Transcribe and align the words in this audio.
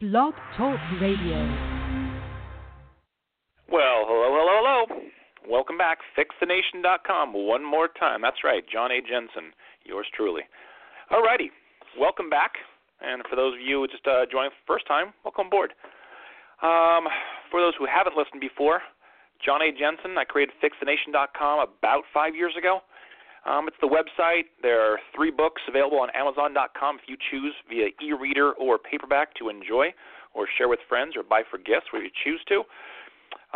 Blog 0.00 0.32
Talk 0.56 0.78
Radio. 1.02 1.42
Well, 3.66 4.06
hello, 4.06 4.30
hello, 4.30 4.86
hello. 4.86 5.00
Welcome 5.50 5.76
back. 5.76 5.98
FixTheNation.com 6.16 7.34
one 7.34 7.64
more 7.64 7.88
time. 7.98 8.22
That's 8.22 8.44
right, 8.44 8.62
John 8.72 8.92
A. 8.92 9.00
Jensen, 9.02 9.50
yours 9.82 10.06
truly. 10.14 10.42
Alrighty, 11.10 11.50
welcome 11.98 12.30
back. 12.30 12.52
And 13.00 13.24
for 13.28 13.34
those 13.34 13.54
of 13.54 13.60
you 13.60 13.80
who 13.80 13.88
just 13.88 14.06
uh, 14.06 14.22
joining 14.30 14.50
for 14.54 14.62
the 14.62 14.68
first 14.68 14.86
time, 14.86 15.12
welcome 15.24 15.48
aboard. 15.48 15.74
Um, 16.62 17.10
for 17.50 17.58
those 17.60 17.74
who 17.76 17.84
haven't 17.84 18.14
listened 18.16 18.40
before, 18.40 18.82
John 19.44 19.62
A. 19.62 19.74
Jensen, 19.74 20.16
I 20.16 20.22
created 20.22 20.54
FixTheNation.com 20.62 21.58
about 21.58 22.04
five 22.14 22.36
years 22.36 22.54
ago. 22.56 22.86
Um, 23.46 23.68
it's 23.68 23.76
the 23.80 23.88
website. 23.88 24.44
There 24.62 24.80
are 24.80 24.98
three 25.14 25.30
books 25.30 25.62
available 25.68 25.98
on 26.00 26.08
Amazon.com 26.14 26.96
if 26.96 27.02
you 27.08 27.16
choose 27.30 27.54
via 27.68 27.88
e-reader 28.02 28.52
or 28.52 28.78
paperback 28.78 29.34
to 29.36 29.48
enjoy 29.48 29.94
or 30.34 30.46
share 30.56 30.68
with 30.68 30.80
friends 30.88 31.14
or 31.16 31.22
buy 31.22 31.42
for 31.50 31.58
gifts 31.58 31.86
where 31.92 32.02
you 32.02 32.10
choose 32.24 32.40
to. 32.48 32.62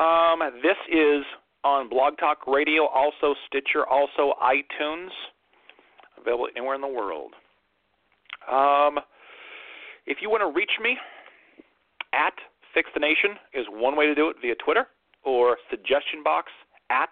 Um, 0.02 0.40
this 0.62 0.76
is 0.90 1.24
on 1.64 1.88
Blog 1.88 2.18
Talk 2.18 2.46
Radio, 2.46 2.86
also 2.86 3.34
Stitcher, 3.46 3.86
also 3.86 4.34
iTunes, 4.42 5.10
available 6.18 6.48
anywhere 6.56 6.74
in 6.74 6.80
the 6.80 6.88
world. 6.88 7.34
Um, 8.50 8.98
if 10.06 10.18
you 10.20 10.30
want 10.30 10.42
to 10.42 10.56
reach 10.56 10.72
me, 10.82 10.96
at 12.12 12.34
Fix 12.74 12.90
the 12.94 13.00
Nation 13.00 13.36
is 13.54 13.66
one 13.70 13.96
way 13.96 14.06
to 14.06 14.14
do 14.14 14.28
it 14.28 14.36
via 14.40 14.54
Twitter 14.56 14.86
or 15.24 15.56
suggestion 15.70 16.22
box 16.22 16.50
at 16.90 17.10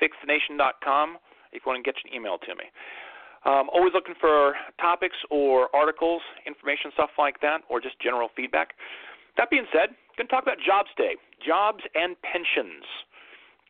fixthenation.com 0.00 1.18
if 1.52 1.62
you 1.64 1.66
want 1.70 1.82
to 1.82 1.86
get 1.86 1.96
an 2.04 2.14
email 2.14 2.38
to 2.38 2.54
me. 2.54 2.66
Um, 3.46 3.70
always 3.72 3.94
looking 3.94 4.18
for 4.18 4.54
topics 4.80 5.16
or 5.30 5.68
articles, 5.74 6.22
information, 6.46 6.90
stuff 6.94 7.10
like 7.18 7.40
that, 7.40 7.62
or 7.70 7.80
just 7.80 7.98
general 8.00 8.28
feedback. 8.34 8.74
That 9.36 9.50
being 9.50 9.66
said, 9.70 9.94
going 10.18 10.26
to 10.26 10.34
talk 10.34 10.42
about 10.42 10.58
jobs 10.58 10.90
today, 10.98 11.14
jobs 11.38 11.78
and 11.94 12.18
pensions. 12.26 12.82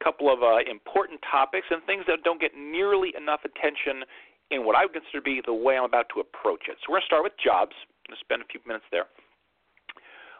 A 0.00 0.04
couple 0.04 0.32
of 0.32 0.40
uh, 0.40 0.64
important 0.64 1.20
topics 1.28 1.66
and 1.68 1.84
things 1.84 2.08
that 2.08 2.24
don't 2.24 2.40
get 2.40 2.56
nearly 2.56 3.12
enough 3.12 3.44
attention 3.44 4.08
in 4.50 4.64
what 4.64 4.72
I 4.72 4.88
would 4.88 4.96
consider 4.96 5.20
to 5.20 5.28
be 5.28 5.42
the 5.44 5.52
way 5.52 5.76
I'm 5.76 5.84
about 5.84 6.08
to 6.16 6.24
approach 6.24 6.72
it. 6.72 6.80
So 6.80 6.88
we're 6.88 7.04
going 7.04 7.04
to 7.04 7.12
start 7.12 7.24
with 7.28 7.36
jobs. 7.36 7.76
I'm 7.76 8.16
going 8.16 8.16
to 8.16 8.24
spend 8.24 8.40
a 8.40 8.48
few 8.48 8.64
minutes 8.64 8.88
there. 8.88 9.12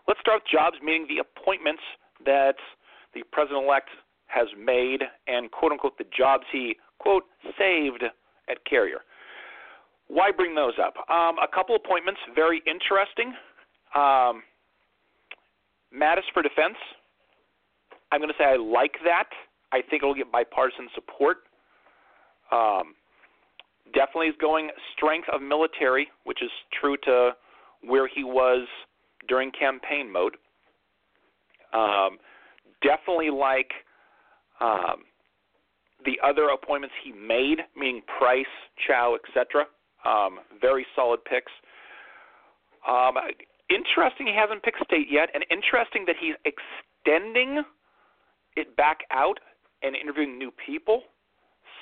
Let's 0.09 0.21
start 0.25 0.41
with 0.41 0.49
jobs, 0.49 0.81
meaning 0.81 1.05
the 1.05 1.21
appointments 1.21 1.85
that 2.25 2.57
the 3.13 3.21
president-elect 3.29 3.93
has 4.29 4.47
made 4.59 5.03
and 5.27 5.51
quote 5.51 5.73
unquote 5.73 5.99
the 5.99 6.05
jobs 6.17 6.45
he 6.53 6.77
quote, 6.99 7.25
saved 7.59 8.05
at 8.49 8.65
Carrier. 8.65 9.01
Why 10.09 10.31
bring 10.31 10.55
those 10.55 10.75
up? 10.83 10.95
Um, 11.11 11.37
a 11.39 11.49
couple 11.53 11.77
appointments, 11.77 12.21
very 12.35 12.63
interesting. 12.67 13.35
Um, 13.95 14.43
Mattis 15.95 16.29
for 16.33 16.43
defense. 16.43 16.77
I'm 18.11 18.21
going 18.21 18.31
to 18.31 18.35
say 18.39 18.45
I 18.45 18.57
like 18.57 18.97
that. 19.05 19.29
I 19.73 19.83
think 19.83 20.03
it'll 20.03 20.15
get 20.15 20.33
bipartisan 20.33 20.89
support. 20.95 21.39
Um, 22.51 22.95
definitely 23.95 24.29
is 24.29 24.35
going 24.41 24.71
strength 24.97 25.29
of 25.33 25.43
military, 25.43 26.09
which 26.25 26.43
is 26.43 26.51
true 26.81 26.97
to 27.05 27.33
where 27.83 28.09
he 28.09 28.25
was 28.25 28.67
during 29.29 29.51
campaign 29.51 30.11
mode. 30.11 30.37
Um, 31.75 32.19
definitely 32.83 33.29
like 33.29 33.71
um, 34.61 35.05
the 36.05 36.19
other 36.25 36.49
appointments 36.49 36.95
he 37.03 37.13
made, 37.13 37.59
meaning 37.77 38.03
Price, 38.19 38.47
Chao, 38.87 39.17
etc., 39.17 39.67
um, 40.05 40.39
very 40.61 40.87
solid 40.95 41.25
picks. 41.25 41.53
Um, 42.87 43.15
interesting 43.69 44.27
he 44.27 44.35
hasn't 44.35 44.63
picked 44.63 44.83
state 44.85 45.09
yet, 45.11 45.29
and 45.35 45.45
interesting 45.51 46.05
that 46.07 46.17
he's 46.21 46.35
extending 46.45 47.63
it 48.57 48.77
back 48.77 49.01
out 49.11 49.39
and 49.83 49.95
interviewing 49.97 50.39
new 50.39 50.53
people. 50.65 51.03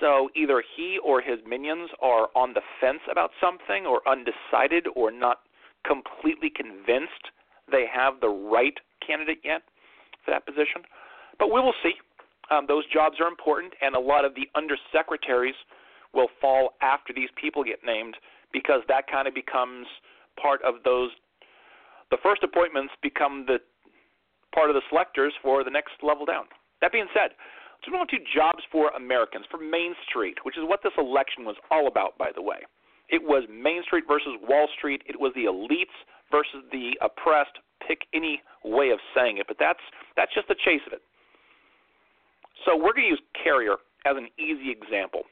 So 0.01 0.29
either 0.37 0.63
he 0.77 0.99
or 1.05 1.21
his 1.21 1.39
minions 1.47 1.91
are 2.03 2.29
on 2.35 2.53
the 2.53 2.61
fence 2.81 3.01
about 3.11 3.31
something, 3.41 3.87
or 3.87 4.01
undecided, 4.09 4.87
or 4.95 5.11
not 5.11 5.41
completely 5.87 6.51
convinced 6.51 7.33
they 7.71 7.85
have 7.93 8.21
the 8.21 8.29
right 8.29 8.75
candidate 9.07 9.41
yet 9.45 9.63
for 10.25 10.33
that 10.33 10.45
position. 10.45 10.83
But 11.39 11.49
we 11.49 11.61
will 11.61 11.75
see. 11.83 11.93
Um, 12.51 12.67
those 12.69 12.85
jobs 12.93 13.17
are 13.21 13.29
important, 13.29 13.75
and 13.81 13.95
a 13.95 14.01
lot 14.01 14.25
of 14.25 14.35
the 14.35 14.49
undersecretaries 14.55 15.57
will 16.15 16.29
fall 16.41 16.75
after 16.81 17.13
these 17.13 17.29
people 17.41 17.65
get 17.65 17.81
named 17.85 18.17
because 18.53 18.83
that 18.89 19.07
kind 19.11 19.27
of 19.27 19.35
becomes 19.35 19.87
part 20.41 20.63
of 20.63 20.77
those. 20.85 21.11
The 22.11 22.19
first 22.23 22.43
appointments 22.43 22.95
become 23.03 23.45
the 23.47 23.59
part 24.55 24.71
of 24.71 24.75
the 24.75 24.83
selectors 24.89 25.35
for 25.43 25.65
the 25.65 25.71
next 25.71 25.93
level 26.03 26.25
down. 26.25 26.45
That 26.81 26.93
being 26.93 27.11
said, 27.13 27.35
let's 27.83 27.91
move 27.91 28.01
on 28.01 28.09
to 28.09 28.19
jobs 28.35 28.63
for 28.71 28.89
Americans, 28.97 29.45
for 29.51 29.59
Main 29.59 29.95
Street, 30.09 30.39
which 30.45 30.57
is 30.57 30.65
what 30.65 30.81
this 30.83 30.97
election 30.97 31.45
was 31.45 31.57
all 31.71 31.89
about, 31.89 32.17
by 32.17 32.31
the 32.35 32.43
way. 32.43 32.65
It 33.09 33.23
was 33.23 33.45
Main 33.51 33.83
Street 33.85 34.05
versus 34.09 34.35
Wall 34.43 34.69
Street. 34.79 35.03
It 35.07 35.19
was 35.21 35.33
the 35.35 35.45
elites 35.47 35.95
versus 36.31 36.65
the 36.73 36.97
oppressed. 37.03 37.59
Pick 37.87 38.09
any 38.15 38.43
way 38.65 38.91
of 38.91 38.99
saying 39.15 39.39
it, 39.39 39.47
but 39.47 39.59
that's 39.61 39.83
that's 40.17 40.35
just 40.35 40.49
the 40.49 40.57
chase 40.65 40.81
of 40.89 40.93
it. 40.93 41.03
So 42.67 42.77
we're 42.77 42.93
going 42.93 43.07
to 43.07 43.15
use 43.15 43.23
Carrier 43.43 43.77
as 44.05 44.17
an 44.17 44.29
easy 44.39 44.71
example. 44.71 45.23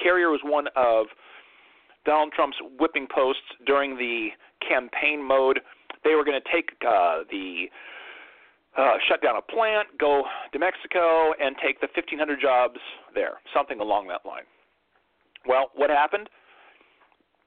Carrier 0.00 0.30
was 0.30 0.40
one 0.44 0.68
of 0.76 1.06
Donald 2.06 2.32
Trump's 2.32 2.56
whipping 2.78 3.08
posts 3.12 3.42
during 3.66 3.96
the 3.96 4.28
campaign 4.66 5.22
mode. 5.22 5.60
They 6.04 6.14
were 6.14 6.24
going 6.24 6.40
to 6.40 6.52
take 6.52 6.70
uh, 6.86 7.26
the 7.30 7.66
uh, 8.78 8.94
shut 9.08 9.20
down 9.20 9.36
a 9.36 9.42
plant, 9.42 9.88
go 9.98 10.22
to 10.52 10.58
Mexico, 10.58 11.32
and 11.40 11.56
take 11.62 11.80
the 11.80 11.88
1,500 11.94 12.40
jobs 12.40 12.78
there, 13.14 13.40
something 13.52 13.80
along 13.80 14.06
that 14.06 14.24
line. 14.24 14.44
Well, 15.46 15.70
what 15.74 15.90
happened? 15.90 16.28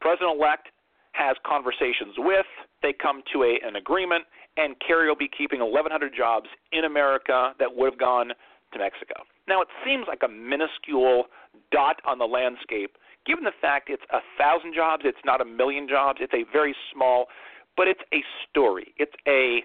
President 0.01 0.35
elect 0.37 0.67
has 1.13 1.37
conversations 1.45 2.15
with, 2.17 2.45
they 2.81 2.93
come 2.93 3.21
to 3.31 3.43
a, 3.43 3.59
an 3.65 3.75
agreement, 3.75 4.25
and 4.57 4.75
Carrier 4.85 5.09
will 5.09 5.15
be 5.15 5.29
keeping 5.37 5.59
1,100 5.59 6.11
jobs 6.15 6.47
in 6.73 6.85
America 6.85 7.53
that 7.59 7.69
would 7.73 7.91
have 7.93 7.99
gone 7.99 8.31
to 8.73 8.79
Mexico. 8.79 9.23
Now, 9.47 9.61
it 9.61 9.67
seems 9.85 10.05
like 10.07 10.21
a 10.23 10.27
minuscule 10.27 11.25
dot 11.71 12.01
on 12.05 12.17
the 12.17 12.25
landscape. 12.25 12.97
Given 13.25 13.43
the 13.43 13.51
fact 13.61 13.89
it's 13.89 14.03
a 14.11 14.19
thousand 14.37 14.73
jobs, 14.73 15.03
it's 15.05 15.23
not 15.25 15.41
a 15.41 15.45
million 15.45 15.87
jobs, 15.87 16.19
it's 16.21 16.33
a 16.33 16.45
very 16.51 16.75
small, 16.93 17.27
but 17.77 17.87
it's 17.87 18.01
a 18.13 18.23
story. 18.49 18.93
It's 18.97 19.13
a 19.27 19.63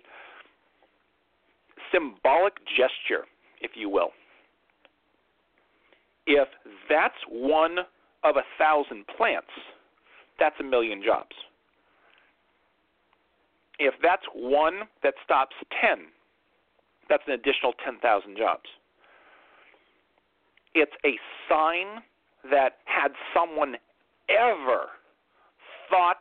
symbolic 1.93 2.55
gesture, 2.77 3.27
if 3.61 3.73
you 3.75 3.89
will. 3.89 4.11
If 6.27 6.49
that's 6.89 7.15
one 7.31 7.79
of 8.25 8.37
a 8.37 8.43
thousand 8.59 9.07
plants, 9.17 9.53
that's 10.39 10.57
a 10.61 10.65
million 10.65 11.03
jobs. 11.05 11.35
If 13.79 13.95
that's 14.03 14.25
one 14.35 14.83
that 15.03 15.15
stops 15.25 15.55
10, 15.81 16.07
that's 17.09 17.23
an 17.27 17.35
additional 17.35 17.73
10,000 17.85 18.37
jobs. 18.37 18.65
It's 20.79 20.93
a 21.07 21.17
sign 21.49 22.03
that 22.51 22.77
had 22.85 23.13
someone 23.33 23.77
ever 24.29 24.89
thought 25.89 26.21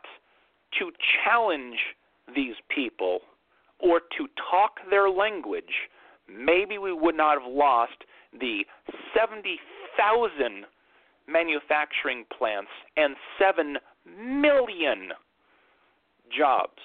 to 0.78 0.90
challenge 1.22 1.76
these 2.34 2.54
people 2.74 3.20
or 3.78 4.00
to 4.16 4.26
talk 4.50 4.76
their 4.88 5.10
language, 5.10 5.90
maybe 6.26 6.78
we 6.78 6.94
would 6.94 7.14
not 7.14 7.38
have 7.38 7.52
lost 7.52 8.04
the 8.32 8.64
70,000 9.14 10.64
manufacturing 11.28 12.24
plants 12.38 12.70
and 12.96 13.14
7 13.38 13.76
million 14.18 15.10
jobs 16.34 16.80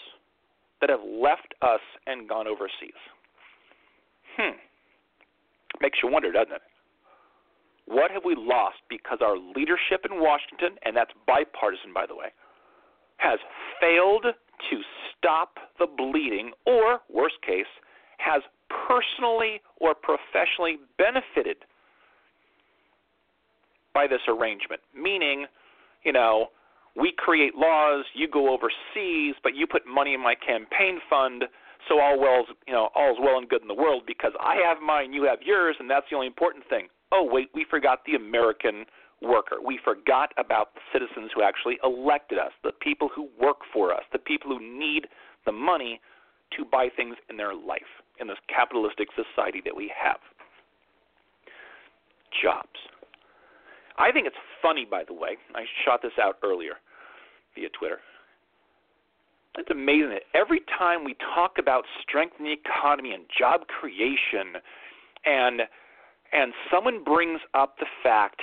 that 0.82 0.90
have 0.90 1.00
left 1.08 1.54
us 1.62 1.80
and 2.06 2.28
gone 2.28 2.48
overseas. 2.48 3.00
Hmm. 4.36 4.58
Makes 5.80 6.00
you 6.04 6.12
wonder, 6.12 6.34
doesn't 6.34 6.52
it? 6.52 6.62
What 7.92 8.10
have 8.12 8.24
we 8.24 8.36
lost 8.38 8.78
because 8.90 9.20
our 9.22 9.36
leadership 9.38 10.08
in 10.10 10.22
Washington, 10.22 10.80
and 10.86 10.96
that's 10.96 11.12
bipartisan, 11.28 11.92
by 11.94 12.06
the 12.06 12.16
way, 12.16 12.32
has 13.18 13.38
failed 13.82 14.24
to 14.24 14.82
stop 15.12 15.60
the 15.78 15.88
bleeding, 15.88 16.52
or, 16.66 17.02
worst 17.14 17.36
case, 17.46 17.68
has 18.18 18.44
personally 18.88 19.60
or 19.82 19.94
professionally 19.94 20.80
benefited 20.98 21.58
by 23.94 24.08
this 24.08 24.22
arrangement? 24.30 24.80
Meaning, 24.96 25.48
you 26.06 26.14
know, 26.14 26.48
we 26.96 27.12
create 27.18 27.56
laws, 27.56 28.06
you 28.16 28.30
go 28.30 28.54
overseas, 28.54 29.36
but 29.44 29.54
you 29.54 29.68
put 29.68 29.86
money 29.86 30.14
in 30.14 30.24
my 30.24 30.36
campaign 30.36 31.02
fund, 31.10 31.44
so 31.90 32.00
all 32.00 32.18
well, 32.18 32.46
you 32.66 32.74
know, 32.74 32.88
all's 32.96 33.18
well 33.20 33.38
and 33.38 33.50
good 33.50 33.62
in 33.62 33.68
the 33.68 33.74
world 33.74 34.04
because 34.08 34.32
I 34.40 34.56
have 34.66 34.82
mine, 34.82 35.12
you 35.12 35.24
have 35.24 35.40
yours, 35.44 35.76
and 35.78 35.90
that's 35.90 36.06
the 36.10 36.16
only 36.16 36.28
important 36.28 36.64
thing 36.70 36.88
oh, 37.12 37.28
wait, 37.30 37.50
we 37.54 37.66
forgot 37.70 38.00
the 38.06 38.16
American 38.16 38.86
worker. 39.22 39.58
We 39.64 39.80
forgot 39.84 40.32
about 40.38 40.74
the 40.74 40.82
citizens 40.94 41.32
who 41.36 41.44
actually 41.44 41.78
elected 41.84 42.40
us, 42.40 42.52
the 42.64 42.72
people 42.72 43.10
who 43.14 43.30
work 43.40 43.58
for 43.74 43.94
us, 43.94 44.04
the 44.12 44.20
people 44.20 44.50
who 44.58 44.80
need 44.80 45.08
the 45.46 45.52
money 45.52 46.00
to 46.58 46.66
buy 46.66 46.90
things 46.96 47.16
in 47.30 47.38
their 47.38 47.54
life 47.54 47.82
in 48.20 48.28
this 48.28 48.38
capitalistic 48.54 49.10
society 49.16 49.62
that 49.64 49.76
we 49.76 49.92
have. 49.96 50.18
Jobs. 52.42 52.68
I 53.98 54.12
think 54.12 54.26
it's 54.26 54.36
funny, 54.62 54.86
by 54.90 55.04
the 55.04 55.14
way. 55.14 55.38
I 55.54 55.64
shot 55.86 56.02
this 56.02 56.14
out 56.22 56.38
earlier 56.44 56.74
via 57.56 57.70
Twitter. 57.78 58.00
It's 59.58 59.70
amazing 59.70 60.12
that 60.12 60.24
every 60.34 60.62
time 60.78 61.04
we 61.04 61.16
talk 61.36 61.58
about 61.60 61.84
strengthening 62.02 62.56
the 62.56 62.70
economy 62.70 63.12
and 63.12 63.26
job 63.38 63.62
creation, 63.68 64.62
and 65.26 65.62
and 66.32 66.54
someone 66.72 67.04
brings 67.04 67.40
up 67.54 67.78
the 67.80 67.86
fact 68.04 68.42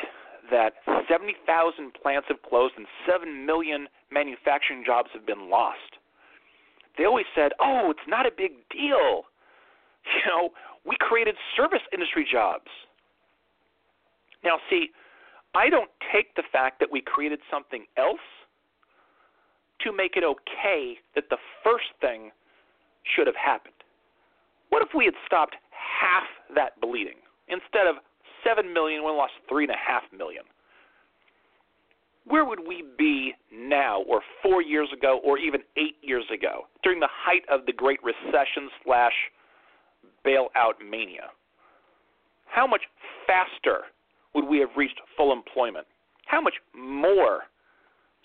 that 0.51 0.75
70,000 1.09 1.93
plants 2.01 2.27
have 2.29 2.43
closed 2.43 2.75
and 2.77 2.87
7 3.07 3.47
million 3.47 3.89
manufacturing 4.11 4.83
jobs 4.85 5.09
have 5.13 5.27
been 5.27 5.51
lost. 5.51 5.99
They 6.97 7.05
always 7.05 7.27
said, 7.35 7.53
"Oh, 7.61 7.91
it's 7.91 8.09
not 8.09 8.27
a 8.27 8.31
big 8.31 8.69
deal." 8.71 9.25
You 10.09 10.31
know, 10.31 10.55
we 10.87 10.97
created 10.99 11.37
service 11.55 11.83
industry 11.93 12.25
jobs. 12.25 12.71
Now, 14.43 14.59
see, 14.71 14.91
I 15.55 15.69
don't 15.69 15.91
take 16.13 16.35
the 16.35 16.45
fact 16.51 16.81
that 16.81 16.91
we 16.91 17.03
created 17.03 17.41
something 17.51 17.85
else 17.99 18.25
to 19.81 19.93
make 19.93 20.17
it 20.17 20.25
okay 20.25 20.97
that 21.15 21.29
the 21.29 21.37
first 21.63 21.93
thing 22.01 22.31
should 23.05 23.27
have 23.27 23.37
happened. 23.37 23.75
What 24.71 24.83
if 24.83 24.95
we 24.95 25.05
had 25.05 25.15
stopped 25.27 25.57
half 25.71 26.25
that 26.55 26.81
bleeding? 26.81 27.21
Instead 27.49 27.87
of 27.87 27.97
seven 28.45 28.73
million, 28.73 29.05
we 29.05 29.11
lost 29.11 29.33
three 29.49 29.65
and 29.65 29.73
a 29.73 29.77
half 29.77 30.03
million. 30.17 30.45
Where 32.27 32.45
would 32.45 32.61
we 32.61 32.85
be 32.99 33.33
now, 33.51 34.03
or 34.03 34.21
four 34.43 34.61
years 34.61 34.89
ago, 34.93 35.21
or 35.25 35.39
even 35.39 35.63
eight 35.79 35.97
years 36.03 36.25
ago, 36.33 36.67
during 36.83 37.01
the 37.01 37.09
height 37.11 37.43
of 37.51 37.65
the 37.65 37.73
Great 37.73 38.01
Recession 38.03 38.69
slash 38.85 39.15
bailout 40.27 40.77
mania? 40.89 41.31
How 42.45 42.67
much 42.67 42.83
faster 43.27 43.85
would 44.35 44.47
we 44.47 44.59
have 44.59 44.71
reached 44.77 45.01
full 45.17 45.33
employment? 45.33 45.87
How 46.27 46.41
much 46.41 46.55
more 46.75 47.45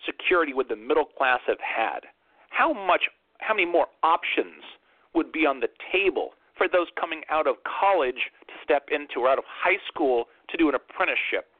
security 0.05 0.53
would 0.53 0.67
the 0.67 0.75
middle 0.75 1.05
class 1.05 1.39
have 1.47 1.59
had? 1.59 2.01
How 2.49 2.73
much 2.73 3.03
how 3.39 3.53
many 3.53 3.65
more 3.65 3.87
options 4.03 4.63
would 5.13 5.31
be 5.31 5.45
on 5.45 5.59
the 5.59 5.67
table 5.91 6.31
for 6.63 6.69
those 6.71 6.87
coming 6.99 7.21
out 7.29 7.45
of 7.45 7.55
college 7.67 8.31
to 8.47 8.53
step 8.63 8.87
into 8.89 9.19
or 9.19 9.29
out 9.29 9.37
of 9.37 9.43
high 9.47 9.79
school 9.91 10.25
to 10.49 10.55
do 10.55 10.69
an 10.69 10.75
apprenticeship? 10.75 11.51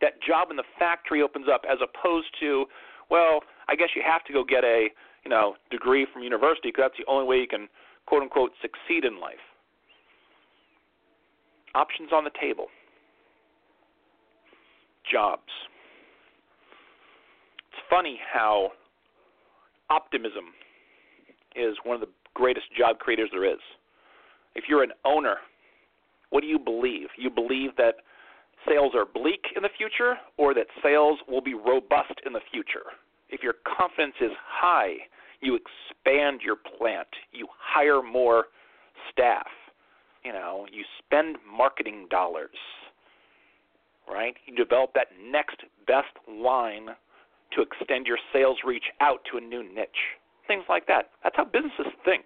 That 0.00 0.22
job 0.26 0.48
in 0.50 0.56
the 0.56 0.64
factory 0.78 1.20
opens 1.20 1.46
up 1.52 1.62
as 1.70 1.78
opposed 1.84 2.28
to, 2.40 2.64
well, 3.10 3.40
I 3.68 3.76
guess 3.76 3.88
you 3.94 4.02
have 4.04 4.24
to 4.24 4.32
go 4.32 4.42
get 4.42 4.64
a, 4.64 4.88
you 5.24 5.30
know, 5.30 5.56
degree 5.70 6.06
from 6.10 6.22
university 6.22 6.68
because 6.68 6.84
that's 6.88 6.98
the 6.98 7.10
only 7.10 7.26
way 7.26 7.36
you 7.36 7.46
can 7.46 7.68
quote 8.06 8.22
unquote 8.22 8.52
succeed 8.62 9.04
in 9.04 9.20
life. 9.20 9.44
Options 11.74 12.10
on 12.12 12.24
the 12.24 12.32
table. 12.40 12.68
Jobs 15.10 15.52
It's 17.68 17.82
funny 17.90 18.18
how 18.32 18.70
optimism 19.90 20.56
is 21.54 21.76
one 21.84 21.94
of 21.94 22.00
the 22.00 22.08
greatest 22.34 22.66
job 22.76 22.98
creators 22.98 23.30
there 23.32 23.44
is. 23.50 23.60
If 24.54 24.64
you're 24.68 24.82
an 24.82 24.92
owner, 25.04 25.36
what 26.30 26.40
do 26.40 26.46
you 26.46 26.58
believe? 26.58 27.08
You 27.16 27.30
believe 27.30 27.70
that 27.76 27.96
sales 28.68 28.92
are 28.94 29.04
bleak 29.04 29.44
in 29.56 29.62
the 29.62 29.68
future 29.76 30.14
or 30.36 30.54
that 30.54 30.66
sales 30.82 31.18
will 31.28 31.40
be 31.40 31.54
robust 31.54 32.20
in 32.26 32.32
the 32.32 32.40
future? 32.52 32.94
If 33.28 33.42
your 33.42 33.54
confidence 33.76 34.14
is 34.20 34.30
high, 34.46 34.94
you 35.40 35.56
expand 35.56 36.40
your 36.44 36.56
plant, 36.56 37.08
you 37.32 37.46
hire 37.58 38.02
more 38.02 38.46
staff, 39.12 39.46
you 40.24 40.32
know, 40.32 40.66
you 40.72 40.84
spend 41.04 41.36
marketing 41.56 42.06
dollars, 42.10 42.56
right? 44.08 44.34
You 44.46 44.56
develop 44.56 44.92
that 44.94 45.08
next 45.30 45.56
best 45.86 46.14
line 46.28 46.88
to 47.52 47.62
extend 47.62 48.06
your 48.06 48.18
sales 48.32 48.58
reach 48.64 48.84
out 49.00 49.20
to 49.30 49.38
a 49.38 49.40
new 49.40 49.62
niche. 49.62 49.88
Things 50.46 50.64
like 50.68 50.86
that. 50.86 51.10
That's 51.22 51.36
how 51.36 51.44
businesses 51.44 51.92
think. 52.04 52.24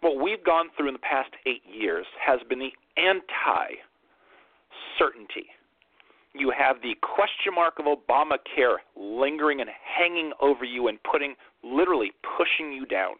What 0.00 0.22
we've 0.22 0.42
gone 0.42 0.66
through 0.76 0.88
in 0.88 0.94
the 0.94 1.00
past 1.00 1.30
eight 1.46 1.62
years 1.70 2.06
has 2.24 2.40
been 2.48 2.58
the 2.58 2.72
anti 2.96 3.76
certainty. 4.98 5.46
You 6.34 6.52
have 6.56 6.76
the 6.82 6.94
question 7.02 7.54
mark 7.54 7.78
of 7.78 7.84
Obamacare 7.84 8.76
lingering 8.96 9.60
and 9.60 9.68
hanging 9.84 10.32
over 10.40 10.64
you 10.64 10.88
and 10.88 10.98
putting, 11.04 11.34
literally 11.62 12.12
pushing 12.36 12.72
you 12.72 12.86
down. 12.86 13.14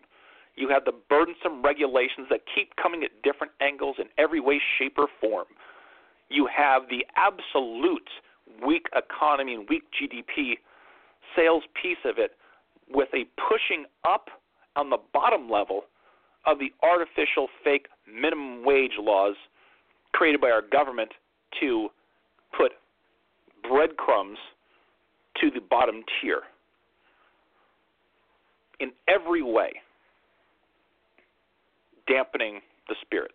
You 0.57 0.69
have 0.69 0.85
the 0.85 0.93
burdensome 1.09 1.63
regulations 1.63 2.27
that 2.31 2.41
keep 2.55 2.75
coming 2.77 3.05
at 3.05 3.11
different 3.23 3.53
angles 3.61 3.97
in 3.99 4.07
every 4.19 4.41
way, 4.41 4.61
shape, 4.79 4.95
or 4.99 5.09
form. 5.21 5.47
You 6.29 6.49
have 6.55 6.83
the 6.89 7.05
absolute 7.17 8.09
weak 8.67 8.87
economy 8.95 9.55
and 9.55 9.69
weak 9.69 9.85
GDP 9.93 10.55
sales 11.37 11.63
piece 11.81 11.99
of 12.05 12.19
it 12.19 12.33
with 12.91 13.09
a 13.15 13.25
pushing 13.49 13.85
up 14.09 14.29
on 14.77 14.91
the 14.91 14.99
bottom 15.13 15.51
level 15.51 15.83
of 16.47 16.59
the 16.59 16.73
artificial 16.83 17.49
fake 17.63 17.87
minimum 18.13 18.65
wage 18.65 18.93
laws 18.99 19.35
created 20.13 20.41
by 20.41 20.51
our 20.51 20.63
government 20.63 21.11
to 21.61 21.89
put 22.57 22.73
breadcrumbs 23.69 24.39
to 25.41 25.51
the 25.51 25.61
bottom 25.61 26.03
tier 26.21 26.43
in 28.81 28.91
every 29.09 29.43
way 29.43 29.73
dampening 32.09 32.61
the 32.89 32.95
spirits 33.01 33.35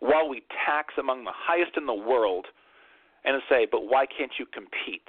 while 0.00 0.28
we 0.28 0.42
tax 0.66 0.94
among 0.98 1.24
the 1.24 1.32
highest 1.34 1.76
in 1.76 1.86
the 1.86 1.94
world 1.94 2.46
and 3.24 3.40
say, 3.48 3.66
but 3.70 3.86
why 3.86 4.06
can't 4.06 4.32
you 4.38 4.46
compete? 4.46 5.06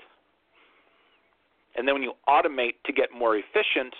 And 1.75 1.87
then 1.87 1.95
when 1.95 2.03
you 2.03 2.13
automate 2.27 2.75
to 2.85 2.93
get 2.93 3.09
more 3.17 3.37
efficient, 3.37 3.93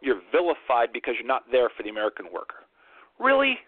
you're 0.00 0.20
vilified 0.32 0.92
because 0.92 1.14
you're 1.18 1.26
not 1.26 1.44
there 1.50 1.68
for 1.76 1.82
the 1.82 1.88
American 1.88 2.26
worker. 2.32 2.64
Really? 3.18 3.58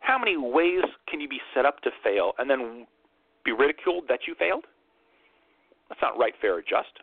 How 0.00 0.18
many 0.18 0.36
ways 0.36 0.82
can 1.08 1.20
you 1.20 1.28
be 1.28 1.40
set 1.54 1.64
up 1.64 1.80
to 1.82 1.90
fail 2.02 2.32
and 2.38 2.50
then 2.50 2.86
be 3.44 3.52
ridiculed 3.52 4.04
that 4.08 4.20
you 4.26 4.34
failed? 4.38 4.64
That's 5.88 6.00
not 6.00 6.18
right, 6.18 6.34
fair, 6.40 6.54
or 6.56 6.62
just. 6.62 6.98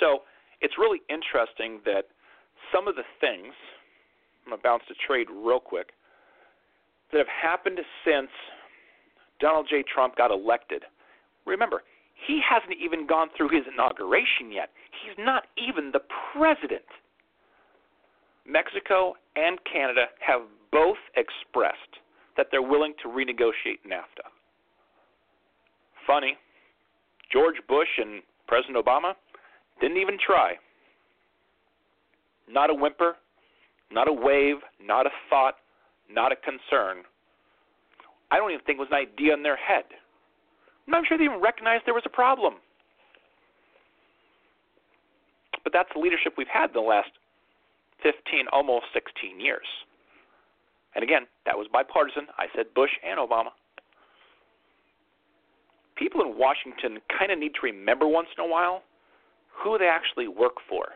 So 0.00 0.20
it's 0.60 0.74
really 0.78 1.00
interesting 1.08 1.80
that 1.84 2.04
some 2.72 2.88
of 2.88 2.96
the 2.96 3.02
things, 3.20 3.52
I'm 4.44 4.50
going 4.50 4.58
to 4.58 4.62
bounce 4.62 4.82
to 4.88 4.94
trade 5.06 5.28
real 5.30 5.60
quick, 5.60 5.88
that 7.12 7.18
have 7.18 7.28
happened 7.28 7.78
since 8.04 8.30
Donald 9.40 9.66
J. 9.68 9.84
Trump 9.92 10.16
got 10.16 10.30
elected. 10.30 10.82
Remember, 11.46 11.82
he 12.26 12.40
hasn't 12.40 12.74
even 12.82 13.06
gone 13.06 13.28
through 13.36 13.50
his 13.50 13.64
inauguration 13.72 14.50
yet. 14.52 14.70
He's 15.04 15.16
not 15.18 15.44
even 15.56 15.92
the 15.92 16.00
president. 16.32 16.86
Mexico 18.46 19.14
and 19.34 19.58
Canada 19.70 20.06
have 20.20 20.42
both 20.72 20.98
expressed 21.16 22.00
that 22.36 22.46
they're 22.50 22.62
willing 22.62 22.94
to 23.02 23.08
renegotiate 23.08 23.82
NAFTA. 23.86 24.26
Funny, 26.06 26.36
George 27.32 27.56
Bush 27.68 27.88
and 27.98 28.22
President 28.46 28.76
Obama 28.76 29.14
didn't 29.80 29.96
even 29.96 30.16
try. 30.24 30.54
Not 32.48 32.70
a 32.70 32.74
whimper, 32.74 33.16
not 33.90 34.08
a 34.08 34.12
wave, 34.12 34.56
not 34.80 35.06
a 35.06 35.10
thought, 35.28 35.56
not 36.08 36.30
a 36.30 36.36
concern 36.36 37.02
I 38.30 38.38
don't 38.38 38.50
even 38.50 38.64
think 38.64 38.78
it 38.78 38.80
was 38.80 38.88
an 38.90 38.98
idea 38.98 39.34
in 39.34 39.42
their 39.42 39.56
head. 39.56 39.84
I'm 40.86 40.92
not 40.92 41.06
sure 41.06 41.18
they 41.18 41.24
even 41.24 41.40
recognized 41.40 41.84
there 41.84 41.94
was 41.94 42.06
a 42.06 42.10
problem. 42.10 42.54
But 45.64 45.72
that's 45.72 45.88
the 45.92 46.00
leadership 46.00 46.34
we've 46.38 46.46
had 46.46 46.72
the 46.72 46.80
last 46.80 47.10
15, 48.02 48.46
almost 48.52 48.86
16 48.94 49.40
years. 49.40 49.66
And 50.94 51.02
again, 51.02 51.26
that 51.44 51.58
was 51.58 51.66
bipartisan. 51.72 52.28
I 52.38 52.46
said 52.54 52.72
Bush 52.74 52.92
and 53.04 53.18
Obama. 53.18 53.50
People 55.96 56.20
in 56.22 56.38
Washington 56.38 57.00
kind 57.18 57.32
of 57.32 57.38
need 57.38 57.52
to 57.54 57.66
remember 57.66 58.06
once 58.06 58.28
in 58.38 58.44
a 58.44 58.46
while 58.46 58.82
who 59.50 59.76
they 59.78 59.88
actually 59.88 60.28
work 60.28 60.54
for. 60.68 60.94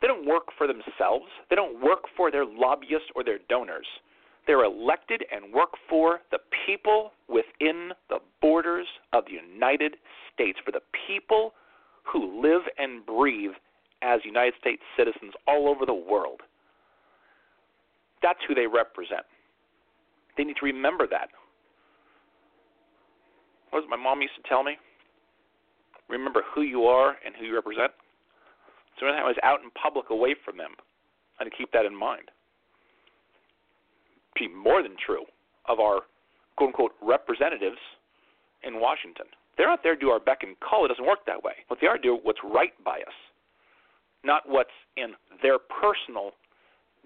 They 0.00 0.08
don't 0.08 0.26
work 0.26 0.48
for 0.56 0.66
themselves, 0.66 1.26
they 1.50 1.56
don't 1.56 1.82
work 1.82 2.04
for 2.16 2.30
their 2.30 2.46
lobbyists 2.46 3.08
or 3.14 3.24
their 3.24 3.38
donors. 3.48 3.86
They're 4.48 4.64
elected 4.64 5.22
and 5.30 5.52
work 5.52 5.76
for 5.88 6.20
the 6.32 6.38
people 6.66 7.12
within 7.28 7.90
the 8.08 8.18
borders 8.40 8.86
of 9.12 9.24
the 9.26 9.32
United 9.32 9.96
States, 10.34 10.58
for 10.64 10.72
the 10.72 10.80
people 11.06 11.52
who 12.02 12.42
live 12.42 12.62
and 12.78 13.04
breathe 13.04 13.52
as 14.02 14.20
United 14.24 14.54
States 14.58 14.82
citizens 14.96 15.34
all 15.46 15.68
over 15.68 15.84
the 15.84 15.92
world. 15.92 16.40
That's 18.22 18.38
who 18.48 18.54
they 18.54 18.66
represent. 18.66 19.28
They 20.38 20.44
need 20.44 20.56
to 20.60 20.64
remember 20.64 21.06
that. 21.08 21.28
What 23.70 23.84
my 23.90 23.96
mom 23.96 24.22
used 24.22 24.34
to 24.42 24.48
tell 24.48 24.64
me? 24.64 24.78
remember 26.08 26.42
who 26.54 26.62
you 26.62 26.84
are 26.84 27.16
and 27.24 27.34
who 27.38 27.44
you 27.44 27.54
represent. 27.54 27.92
So 28.98 29.04
when 29.04 29.14
I 29.14 29.24
was 29.24 29.36
out 29.42 29.60
in 29.62 29.70
public 29.70 30.08
away 30.08 30.34
from 30.42 30.56
them, 30.56 30.72
and 31.38 31.50
to 31.50 31.56
keep 31.56 31.70
that 31.72 31.84
in 31.84 31.94
mind. 31.94 32.30
More 34.46 34.82
than 34.82 34.94
true 34.94 35.24
of 35.66 35.80
our 35.80 36.02
quote 36.56 36.68
unquote 36.68 36.92
representatives 37.02 37.78
in 38.62 38.80
Washington. 38.80 39.26
They're 39.56 39.68
not 39.68 39.82
there 39.82 39.94
to 39.94 40.00
do 40.00 40.10
our 40.10 40.20
beck 40.20 40.42
and 40.42 40.54
call. 40.60 40.84
It 40.84 40.88
doesn't 40.88 41.06
work 41.06 41.26
that 41.26 41.42
way. 41.42 41.66
What 41.66 41.80
they 41.80 41.86
are 41.86 41.98
do 41.98 42.18
what's 42.22 42.38
right 42.44 42.72
by 42.84 42.98
us, 42.98 43.18
not 44.22 44.42
what's 44.46 44.74
in 44.96 45.14
their 45.42 45.58
personal 45.58 46.32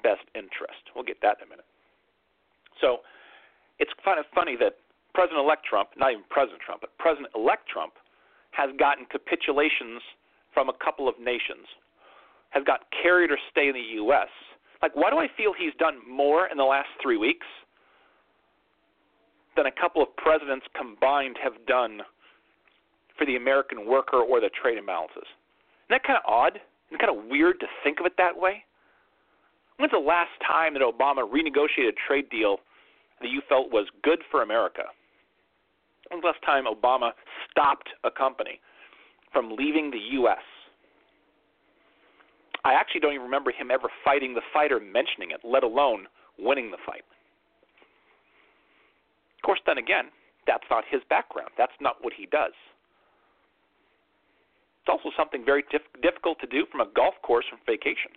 best 0.02 0.24
interest. 0.34 0.92
We'll 0.94 1.04
get 1.04 1.20
that 1.22 1.38
in 1.40 1.46
a 1.46 1.50
minute. 1.50 1.64
So 2.80 2.98
it's 3.78 3.92
kind 4.04 4.18
of 4.18 4.26
funny 4.34 4.56
that 4.60 4.76
President 5.14 5.40
elect 5.40 5.64
Trump, 5.64 5.90
not 5.96 6.12
even 6.12 6.24
President 6.28 6.60
Trump, 6.60 6.80
but 6.80 6.90
President 6.98 7.28
elect 7.36 7.68
Trump, 7.68 7.94
has 8.52 8.68
gotten 8.78 9.04
capitulations 9.08 10.00
from 10.52 10.68
a 10.68 10.76
couple 10.84 11.08
of 11.08 11.16
nations, 11.20 11.64
has 12.50 12.64
got 12.64 12.84
Carrier 12.92 13.36
stay 13.50 13.68
in 13.68 13.74
the 13.74 13.88
U.S. 14.04 14.28
Like, 14.82 14.96
why 14.96 15.10
do 15.10 15.18
I 15.18 15.28
feel 15.36 15.52
he's 15.56 15.74
done 15.78 15.98
more 16.08 16.48
in 16.48 16.58
the 16.58 16.64
last 16.64 16.88
three 17.00 17.16
weeks 17.16 17.46
than 19.56 19.66
a 19.66 19.70
couple 19.70 20.02
of 20.02 20.14
presidents 20.16 20.66
combined 20.76 21.36
have 21.42 21.54
done 21.66 22.00
for 23.16 23.24
the 23.24 23.36
American 23.36 23.86
worker 23.86 24.18
or 24.18 24.40
the 24.40 24.50
trade 24.60 24.78
imbalances? 24.78 25.30
Isn't 25.86 25.90
that 25.90 26.02
kind 26.02 26.18
of 26.18 26.24
odd? 26.26 26.60
Isn't 26.90 27.00
kind 27.00 27.16
of 27.16 27.30
weird 27.30 27.60
to 27.60 27.66
think 27.84 28.00
of 28.00 28.06
it 28.06 28.14
that 28.18 28.36
way? 28.36 28.64
When's 29.78 29.92
the 29.92 29.98
last 29.98 30.30
time 30.46 30.74
that 30.74 30.82
Obama 30.82 31.22
renegotiated 31.28 31.88
a 31.88 32.06
trade 32.06 32.28
deal 32.28 32.58
that 33.20 33.30
you 33.30 33.40
felt 33.48 33.70
was 33.70 33.86
good 34.02 34.18
for 34.30 34.42
America? 34.42 34.82
When's 36.10 36.22
the 36.22 36.28
last 36.28 36.42
time 36.44 36.64
Obama 36.66 37.12
stopped 37.50 37.88
a 38.04 38.10
company 38.10 38.60
from 39.32 39.56
leaving 39.56 39.90
the 39.90 39.98
U.S.? 40.20 40.42
I 42.64 42.74
actually 42.74 43.00
don't 43.00 43.12
even 43.12 43.26
remember 43.26 43.50
him 43.50 43.70
ever 43.70 43.88
fighting 44.04 44.34
the 44.34 44.42
fight 44.54 44.70
or 44.70 44.78
mentioning 44.78 45.30
it, 45.32 45.40
let 45.44 45.64
alone 45.64 46.06
winning 46.38 46.70
the 46.70 46.78
fight. 46.86 47.02
Of 49.36 49.42
course, 49.42 49.60
then 49.66 49.78
again, 49.78 50.06
that's 50.46 50.64
not 50.70 50.84
his 50.88 51.00
background. 51.10 51.50
That's 51.58 51.74
not 51.80 51.96
what 52.02 52.12
he 52.16 52.26
does. 52.26 52.52
It's 54.82 54.88
also 54.90 55.10
something 55.16 55.44
very 55.44 55.64
dif- 55.70 56.02
difficult 56.02 56.38
to 56.40 56.46
do 56.46 56.66
from 56.70 56.80
a 56.80 56.86
golf 56.94 57.14
course 57.22 57.44
from 57.48 57.58
vacation. 57.66 58.10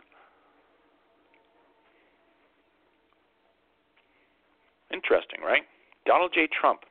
Interesting, 4.93 5.41
right? 5.41 5.63
Donald 6.05 6.31
J. 6.33 6.47
Trump. 6.47 6.81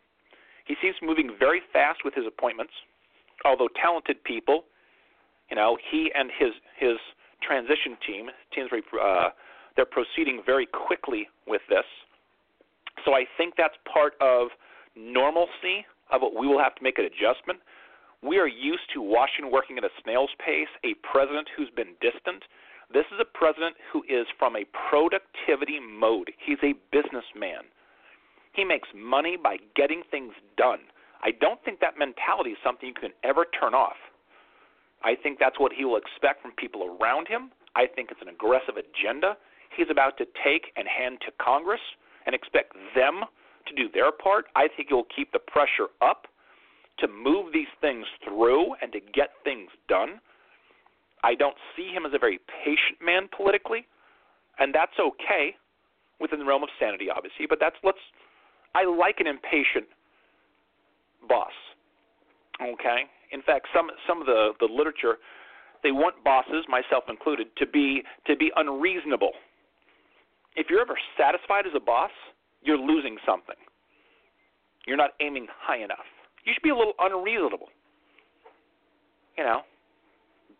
He 0.66 0.74
seems 0.82 0.96
moving 1.02 1.30
very 1.38 1.60
fast 1.72 2.00
with 2.04 2.14
his 2.14 2.26
appointments. 2.26 2.72
Although 3.44 3.68
talented 3.80 4.22
people, 4.24 4.64
you 5.50 5.56
know, 5.56 5.76
he 5.90 6.10
and 6.14 6.30
his 6.38 6.50
his 6.78 6.96
transition 7.46 7.96
team 8.06 8.30
teams 8.54 8.70
uh, 8.72 9.28
they're 9.76 9.84
proceeding 9.84 10.42
very 10.44 10.66
quickly 10.66 11.28
with 11.46 11.62
this. 11.68 11.84
So 13.04 13.12
I 13.14 13.24
think 13.36 13.54
that's 13.56 13.74
part 13.92 14.14
of 14.20 14.48
normalcy 14.96 15.84
of 16.10 16.22
what 16.22 16.34
we 16.34 16.46
will 16.46 16.62
have 16.62 16.74
to 16.76 16.82
make 16.82 16.98
an 16.98 17.04
adjustment. 17.04 17.58
We 18.22 18.38
are 18.38 18.48
used 18.48 18.88
to 18.94 19.02
Washington 19.02 19.52
working 19.52 19.76
at 19.76 19.84
a 19.84 19.92
snail's 20.02 20.30
pace, 20.38 20.70
a 20.84 20.94
president 21.02 21.48
who's 21.56 21.70
been 21.76 21.92
distant. 22.00 22.44
This 22.92 23.04
is 23.12 23.20
a 23.20 23.24
president 23.24 23.76
who 23.92 24.02
is 24.08 24.26
from 24.38 24.56
a 24.56 24.64
productivity 24.88 25.80
mode. 25.80 26.30
He's 26.38 26.62
a 26.62 26.72
businessman. 26.92 27.68
He 28.54 28.64
makes 28.64 28.88
money 28.94 29.36
by 29.36 29.58
getting 29.74 30.02
things 30.10 30.32
done. 30.56 30.80
I 31.22 31.32
don't 31.32 31.62
think 31.64 31.80
that 31.80 31.98
mentality 31.98 32.50
is 32.50 32.58
something 32.62 32.88
you 32.88 32.94
can 32.94 33.12
ever 33.24 33.46
turn 33.58 33.74
off. 33.74 33.98
I 35.04 35.14
think 35.14 35.38
that's 35.38 35.60
what 35.60 35.72
he 35.72 35.84
will 35.84 35.96
expect 35.96 36.42
from 36.42 36.52
people 36.52 36.96
around 36.96 37.28
him. 37.28 37.50
I 37.76 37.86
think 37.86 38.10
it's 38.10 38.22
an 38.22 38.28
aggressive 38.28 38.76
agenda 38.76 39.36
he's 39.76 39.90
about 39.90 40.16
to 40.18 40.24
take 40.42 40.72
and 40.76 40.86
hand 40.88 41.18
to 41.26 41.32
Congress 41.42 41.80
and 42.26 42.34
expect 42.34 42.72
them 42.94 43.22
to 43.66 43.74
do 43.74 43.88
their 43.92 44.12
part. 44.12 44.46
I 44.54 44.68
think 44.68 44.88
he'll 44.88 45.10
keep 45.14 45.32
the 45.32 45.38
pressure 45.38 45.88
up 46.00 46.26
to 46.98 47.08
move 47.08 47.52
these 47.52 47.70
things 47.80 48.06
through 48.24 48.74
and 48.80 48.92
to 48.92 49.00
get 49.00 49.30
things 49.42 49.70
done. 49.88 50.20
I 51.24 51.34
don't 51.34 51.56
see 51.76 51.90
him 51.90 52.06
as 52.06 52.12
a 52.14 52.18
very 52.18 52.38
patient 52.64 53.00
man 53.04 53.28
politically, 53.34 53.86
and 54.58 54.74
that's 54.74 54.94
okay 55.00 55.56
within 56.20 56.38
the 56.38 56.44
realm 56.44 56.62
of 56.62 56.68
sanity, 56.78 57.06
obviously. 57.10 57.46
But 57.48 57.58
that's 57.60 57.76
let's 57.82 57.98
I 58.74 58.84
like 58.84 59.16
an 59.18 59.26
impatient 59.26 59.88
boss. 61.28 61.52
Okay? 62.62 63.10
In 63.34 63.42
fact, 63.42 63.66
some 63.74 63.90
some 64.06 64.20
of 64.20 64.26
the, 64.26 64.52
the 64.60 64.70
literature 64.72 65.18
they 65.82 65.90
want 65.90 66.22
bosses, 66.24 66.64
myself 66.68 67.04
included, 67.08 67.48
to 67.58 67.66
be 67.66 68.02
to 68.26 68.36
be 68.36 68.52
unreasonable. 68.54 69.32
If 70.56 70.68
you're 70.70 70.80
ever 70.80 70.96
satisfied 71.18 71.66
as 71.66 71.72
a 71.74 71.80
boss, 71.80 72.12
you're 72.62 72.78
losing 72.78 73.18
something. 73.26 73.58
You're 74.86 74.96
not 74.96 75.10
aiming 75.20 75.48
high 75.50 75.82
enough. 75.82 76.06
You 76.44 76.52
should 76.54 76.62
be 76.62 76.70
a 76.70 76.76
little 76.76 76.94
unreasonable. 77.00 77.68
You 79.36 79.44
know, 79.44 79.60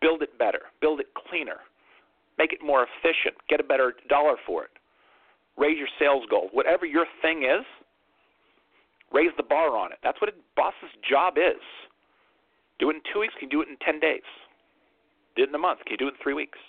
build 0.01 0.21
it 0.21 0.37
better, 0.37 0.63
build 0.81 0.99
it 0.99 1.07
cleaner, 1.29 1.63
make 2.37 2.51
it 2.51 2.59
more 2.61 2.83
efficient, 2.83 3.35
get 3.47 3.61
a 3.61 3.63
better 3.63 3.93
dollar 4.09 4.35
for 4.45 4.65
it, 4.65 4.71
raise 5.57 5.77
your 5.77 5.87
sales 5.97 6.25
goal. 6.29 6.49
Whatever 6.51 6.85
your 6.85 7.05
thing 7.21 7.43
is, 7.43 7.63
raise 9.13 9.31
the 9.37 9.43
bar 9.43 9.77
on 9.77 9.93
it. 9.93 9.99
That's 10.03 10.19
what 10.19 10.29
a 10.29 10.33
boss's 10.57 10.91
job 11.09 11.35
is. 11.37 11.61
Do 12.79 12.89
it 12.89 12.95
in 12.95 13.01
two 13.13 13.19
weeks, 13.19 13.33
can 13.39 13.49
you 13.49 13.57
do 13.57 13.61
it 13.61 13.69
in 13.69 13.77
10 13.77 13.99
days? 13.99 14.21
Do 15.35 15.43
it 15.43 15.49
in 15.49 15.55
a 15.55 15.59
month, 15.59 15.79
can 15.85 15.91
you 15.91 15.97
do 15.97 16.07
it 16.07 16.15
in 16.15 16.15
three 16.21 16.33
weeks? 16.33 16.59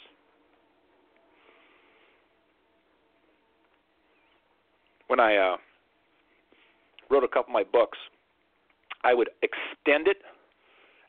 When 5.08 5.20
I 5.20 5.36
uh, 5.36 5.56
wrote 7.10 7.24
a 7.24 7.28
couple 7.28 7.50
of 7.50 7.54
my 7.54 7.64
books, 7.64 7.98
I 9.04 9.14
would 9.14 9.30
extend 9.42 10.08
it 10.08 10.18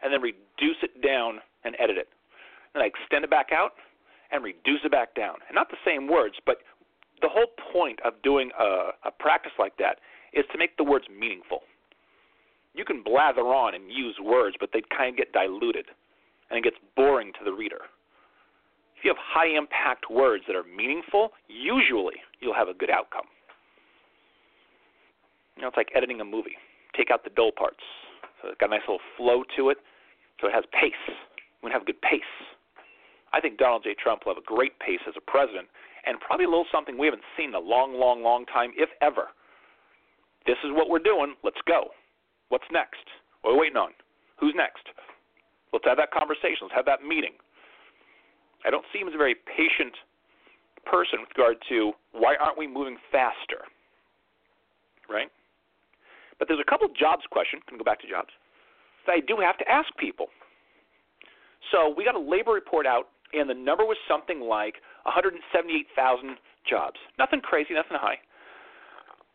and 0.04 0.14
then 0.14 0.22
reduce 0.22 0.78
it 0.84 1.02
down 1.02 1.40
and 1.64 1.76
edit 1.80 1.98
it. 1.98 2.10
Then 2.74 2.84
I 2.84 2.86
extend 2.86 3.24
it 3.24 3.30
back 3.30 3.48
out 3.52 3.72
and 4.32 4.44
reduce 4.44 4.82
it 4.84 4.92
back 4.92 5.16
down. 5.16 5.36
And 5.48 5.56
not 5.56 5.70
the 5.70 5.78
same 5.86 6.08
words, 6.08 6.36
but 6.46 6.58
the 7.22 7.30
whole 7.30 7.48
point 7.74 8.00
of 8.06 8.14
doing 8.24 8.52
a, 8.60 8.92
a 9.06 9.12
practice 9.12 9.54
like 9.58 9.78
that 9.78 9.98
is 10.34 10.46
to 10.52 10.58
make 10.58 10.78
the 10.78 10.84
words 10.84 11.06
meaningful. 11.10 11.62
You 12.78 12.86
can 12.86 13.02
blather 13.02 13.42
on 13.42 13.74
and 13.74 13.92
use 13.92 14.16
words, 14.22 14.56
but 14.60 14.70
they 14.72 14.84
kind 14.96 15.10
of 15.10 15.18
get 15.18 15.34
diluted, 15.34 15.86
and 16.50 16.60
it 16.60 16.64
gets 16.64 16.78
boring 16.96 17.34
to 17.40 17.44
the 17.44 17.52
reader. 17.52 17.90
If 18.96 19.04
you 19.04 19.10
have 19.10 19.18
high 19.18 19.58
impact 19.58 20.12
words 20.12 20.44
that 20.46 20.56
are 20.56 20.64
meaningful, 20.64 21.32
usually 21.48 22.22
you'll 22.40 22.54
have 22.54 22.68
a 22.68 22.74
good 22.76 22.92
outcome. 22.92 23.26
You 25.56 25.64
know, 25.64 25.70
it's 25.70 25.78
like 25.78 25.90
editing 25.96 26.22
a 26.22 26.26
movie. 26.26 26.54
Take 26.96 27.10
out 27.10 27.24
the 27.24 27.32
dull 27.32 27.52
parts. 27.52 27.82
So 28.42 28.50
it's 28.50 28.58
got 28.60 28.70
a 28.70 28.78
nice 28.78 28.86
little 28.88 29.02
flow 29.18 29.42
to 29.58 29.70
it, 29.70 29.78
so 30.40 30.48
it 30.48 30.54
has 30.54 30.64
pace. 30.70 30.94
We're 31.62 31.74
going 31.74 31.74
to 31.74 31.80
have 31.82 31.88
good 31.88 32.02
pace. 32.02 32.22
I 33.34 33.42
think 33.42 33.58
Donald 33.58 33.84
J. 33.84 33.96
Trump 33.98 34.26
will 34.26 34.36
have 34.36 34.44
a 34.44 34.46
great 34.46 34.78
pace 34.80 35.02
as 35.08 35.16
a 35.18 35.22
president, 35.22 35.68
and 36.06 36.20
probably 36.22 36.46
a 36.46 36.50
little 36.50 36.70
something 36.72 36.98
we 36.98 37.08
haven't 37.08 37.26
seen 37.36 37.50
in 37.50 37.56
a 37.56 37.60
long, 37.60 37.98
long, 37.98 38.22
long 38.22 38.46
time, 38.46 38.72
if 38.78 38.90
ever. 39.02 39.34
This 40.46 40.58
is 40.64 40.70
what 40.72 40.90
we're 40.90 41.02
doing. 41.02 41.34
Let's 41.44 41.58
go. 41.68 41.90
What's 42.50 42.68
next? 42.72 43.04
What 43.42 43.52
are 43.52 43.54
we 43.54 43.68
waiting 43.68 43.78
on? 43.78 43.92
Who's 44.40 44.54
next? 44.56 44.88
Let's 45.74 45.86
have 45.86 45.98
that 45.98 46.12
conversation. 46.12 46.68
Let's 46.68 46.76
have 46.76 46.86
that 46.86 47.04
meeting. 47.04 47.36
I 48.66 48.70
don't 48.70 48.86
seem 48.94 49.08
as 49.08 49.14
a 49.14 49.18
very 49.18 49.36
patient 49.36 49.94
person 50.86 51.20
with 51.20 51.30
regard 51.38 51.58
to 51.70 51.92
why 52.14 52.36
aren't 52.40 52.58
we 52.58 52.68
moving 52.68 52.98
faster? 53.12 53.68
Right? 55.10 55.30
But 56.40 56.48
there's 56.48 56.62
a 56.62 56.70
couple 56.70 56.88
jobs 56.98 57.24
question. 57.32 57.60
Can 57.68 57.78
go 57.78 57.84
back 57.84 58.00
to 58.02 58.08
jobs 58.08 58.32
that 59.08 59.14
I 59.14 59.20
do 59.22 59.38
have 59.42 59.58
to 59.58 59.68
ask 59.72 59.88
people. 59.98 60.28
So 61.72 61.94
we 61.96 62.06
got 62.06 62.16
a 62.16 62.20
labor 62.20 62.52
report 62.52 62.86
out, 62.86 63.10
and 63.34 63.50
the 63.50 63.56
number 63.56 63.84
was 63.84 63.98
something 64.08 64.42
like 64.42 64.76
178,000 65.04 66.38
jobs. 66.70 66.96
Nothing 67.18 67.42
crazy, 67.42 67.74
nothing 67.74 67.98
high. 68.00 68.20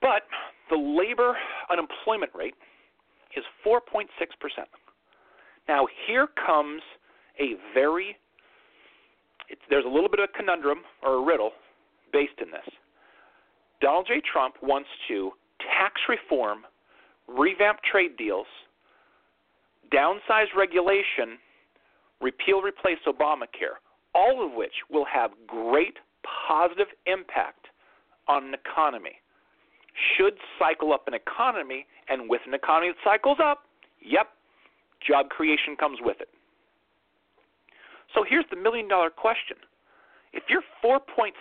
But 0.01 0.23
the 0.71 0.77
labor 0.77 1.37
unemployment 1.71 2.33
rate 2.35 2.55
is 3.37 3.45
4.6%. 3.67 4.07
Now, 5.69 5.87
here 6.07 6.27
comes 6.47 6.83
a 7.41 7.55
very, 7.75 8.17
there's 9.71 9.85
a 9.85 9.89
little 9.89 10.09
bit 10.09 10.21
of 10.21 10.29
a 10.33 10.37
conundrum 10.37 10.79
or 11.03 11.15
a 11.15 11.25
riddle 11.25 11.53
based 12.13 12.41
in 12.43 12.51
this. 12.51 12.75
Donald 13.81 14.07
J. 14.07 14.21
Trump 14.33 14.57
wants 14.63 14.89
to 15.09 15.33
tax 15.61 16.01
reform, 16.09 16.61
revamp 17.29 17.79
trade 17.91 18.17
deals, 18.17 18.47
downsize 19.93 20.47
regulation, 20.57 21.39
repeal, 22.21 22.61
replace 22.63 22.99
Obamacare, 23.07 23.81
all 24.15 24.45
of 24.45 24.53
which 24.53 24.73
will 24.91 25.05
have 25.05 25.31
great 25.47 25.97
positive 26.49 26.87
impact 27.07 27.67
on 28.29 28.45
an 28.45 28.55
economy 28.55 29.22
should 30.17 30.35
cycle 30.59 30.93
up 30.93 31.07
an 31.07 31.15
economy, 31.15 31.87
and 32.09 32.29
with 32.29 32.41
an 32.47 32.55
economy 32.55 32.93
that 32.93 32.97
cycles 33.05 33.39
up, 33.43 33.65
yep, 34.01 34.29
job 35.07 35.29
creation 35.29 35.77
comes 35.77 35.99
with 36.03 36.21
it. 36.21 36.29
So 38.15 38.25
here's 38.29 38.45
the 38.51 38.57
million 38.57 38.89
dollar 38.89 39.11
question. 39.11 39.57
If 40.33 40.45
you're 40.49 40.63
4.6% 40.83 41.33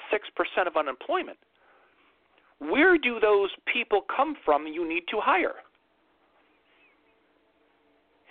of 0.68 0.76
unemployment, 0.76 1.38
where 2.60 2.98
do 2.98 3.20
those 3.20 3.50
people 3.72 4.02
come 4.16 4.36
from 4.44 4.68
you 4.68 4.88
need 4.88 5.04
to 5.10 5.20
hire? 5.20 5.56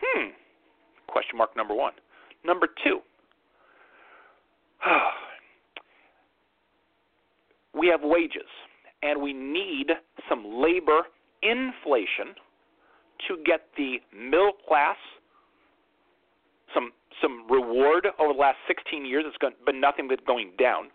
Hmm. 0.03 0.29
Question 1.09 1.39
mark 1.39 1.57
number 1.57 1.75
one. 1.75 1.93
Number 2.45 2.69
two. 2.85 3.01
we 7.75 7.89
have 7.89 8.01
wages, 8.03 8.49
and 9.03 9.21
we 9.21 9.33
need 9.33 9.89
some 10.29 10.45
labor 10.45 11.03
inflation 11.43 12.35
to 13.29 13.37
get 13.45 13.63
the 13.77 13.97
middle 14.17 14.53
class 14.67 14.97
some 16.75 16.93
some 17.21 17.47
reward 17.51 18.07
over 18.19 18.33
the 18.33 18.39
last 18.39 18.57
16 18.67 19.05
years. 19.05 19.25
It's 19.27 19.37
been 19.67 19.81
nothing 19.81 20.09
but 20.09 20.25
going 20.27 20.53
down. 20.59 20.89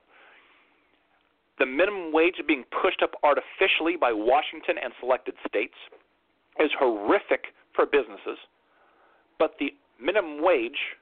The 1.59 1.65
minimum 1.65 2.11
wage 2.11 2.35
being 2.47 2.63
pushed 2.81 3.01
up 3.03 3.11
artificially 3.23 3.95
by 3.99 4.11
Washington 4.11 4.75
and 4.81 4.91
selected 4.99 5.35
states 5.47 5.75
is 6.59 6.69
horrific 6.79 7.53
for 7.75 7.85
businesses, 7.85 8.39
but 9.39 9.55
the 9.59 9.73
minimum 10.01 10.43
wage 10.43 10.97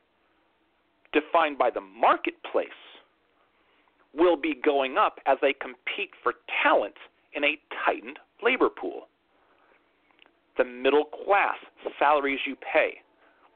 defined 1.13 1.57
by 1.57 1.69
the 1.69 1.81
marketplace 1.81 2.69
will 4.15 4.37
be 4.37 4.55
going 4.63 4.97
up 4.97 5.19
as 5.25 5.37
they 5.41 5.53
compete 5.53 6.11
for 6.21 6.33
talent 6.61 6.95
in 7.33 7.43
a 7.43 7.57
tightened 7.85 8.19
labor 8.43 8.69
pool. 8.69 9.07
The 10.57 10.63
middle 10.63 11.05
class 11.05 11.57
salaries 11.97 12.39
you 12.45 12.55
pay 12.55 12.95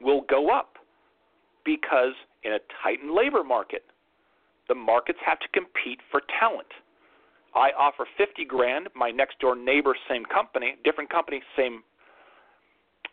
will 0.00 0.22
go 0.28 0.50
up 0.50 0.76
because 1.64 2.14
in 2.42 2.52
a 2.52 2.58
tightened 2.82 3.12
labor 3.14 3.44
market, 3.44 3.84
the 4.68 4.74
markets 4.74 5.18
have 5.24 5.38
to 5.40 5.48
compete 5.52 6.00
for 6.10 6.22
talent. 6.40 6.68
I 7.54 7.70
offer 7.78 8.06
50 8.16 8.44
grand, 8.44 8.88
my 8.94 9.10
next 9.10 9.38
door 9.38 9.56
neighbor, 9.56 9.96
same 10.08 10.24
company, 10.24 10.76
different 10.84 11.10
company, 11.10 11.40
same 11.56 11.82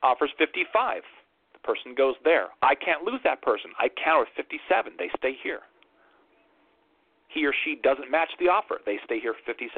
offers 0.04 0.30
55. 0.38 1.02
The 1.54 1.60
person 1.60 1.96
goes 1.98 2.16
there. 2.24 2.48
I 2.62 2.76
can't 2.76 3.04
lose 3.04 3.22
that 3.24 3.42
person. 3.42 3.72
I 3.80 3.88
count 4.04 4.28
with 4.28 4.30
57. 4.36 4.94
They 5.00 5.10
stay 5.18 5.34
here. 5.42 5.62
He 7.36 7.46
or 7.46 7.54
she 7.64 7.76
doesn't 7.84 8.10
match 8.10 8.32
the 8.40 8.48
offer. 8.48 8.80
They 8.86 8.98
stay 9.04 9.20
here 9.20 9.36
57. 9.46 9.70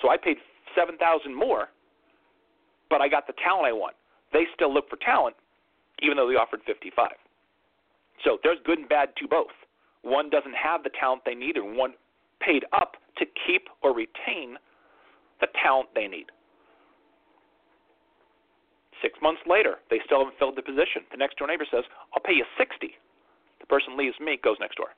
So 0.00 0.08
I 0.08 0.16
paid 0.16 0.38
7,000 0.78 1.34
more, 1.34 1.68
but 2.88 3.02
I 3.02 3.08
got 3.08 3.26
the 3.26 3.34
talent 3.44 3.66
I 3.66 3.72
want. 3.72 3.94
They 4.32 4.44
still 4.54 4.72
look 4.72 4.88
for 4.88 4.96
talent 4.96 5.36
even 6.02 6.16
though 6.16 6.28
they 6.28 6.34
offered 6.34 6.60
55. 6.66 7.10
So 8.24 8.38
there's 8.42 8.58
good 8.64 8.78
and 8.78 8.88
bad 8.88 9.10
to 9.18 9.28
both. 9.28 9.54
One 10.02 10.30
doesn't 10.30 10.54
have 10.54 10.82
the 10.82 10.90
talent 10.98 11.22
they 11.24 11.34
need, 11.34 11.56
and 11.56 11.76
one 11.76 11.94
paid 12.40 12.64
up 12.72 12.96
to 13.18 13.24
keep 13.46 13.68
or 13.82 13.94
retain 13.94 14.56
the 15.40 15.48
talent 15.62 15.88
they 15.94 16.08
need. 16.08 16.26
Six 19.02 19.18
months 19.20 19.42
later, 19.46 19.76
they 19.90 20.00
still 20.04 20.20
haven't 20.20 20.38
filled 20.38 20.56
the 20.56 20.62
position. 20.62 21.04
The 21.10 21.16
next 21.16 21.38
door 21.38 21.48
neighbor 21.48 21.66
says, 21.70 21.84
I'll 22.14 22.22
pay 22.22 22.34
you 22.34 22.44
60. 22.56 22.90
The 23.60 23.66
person 23.66 23.96
leaves 23.96 24.16
me, 24.20 24.38
goes 24.42 24.56
next 24.60 24.76
door. 24.76 24.88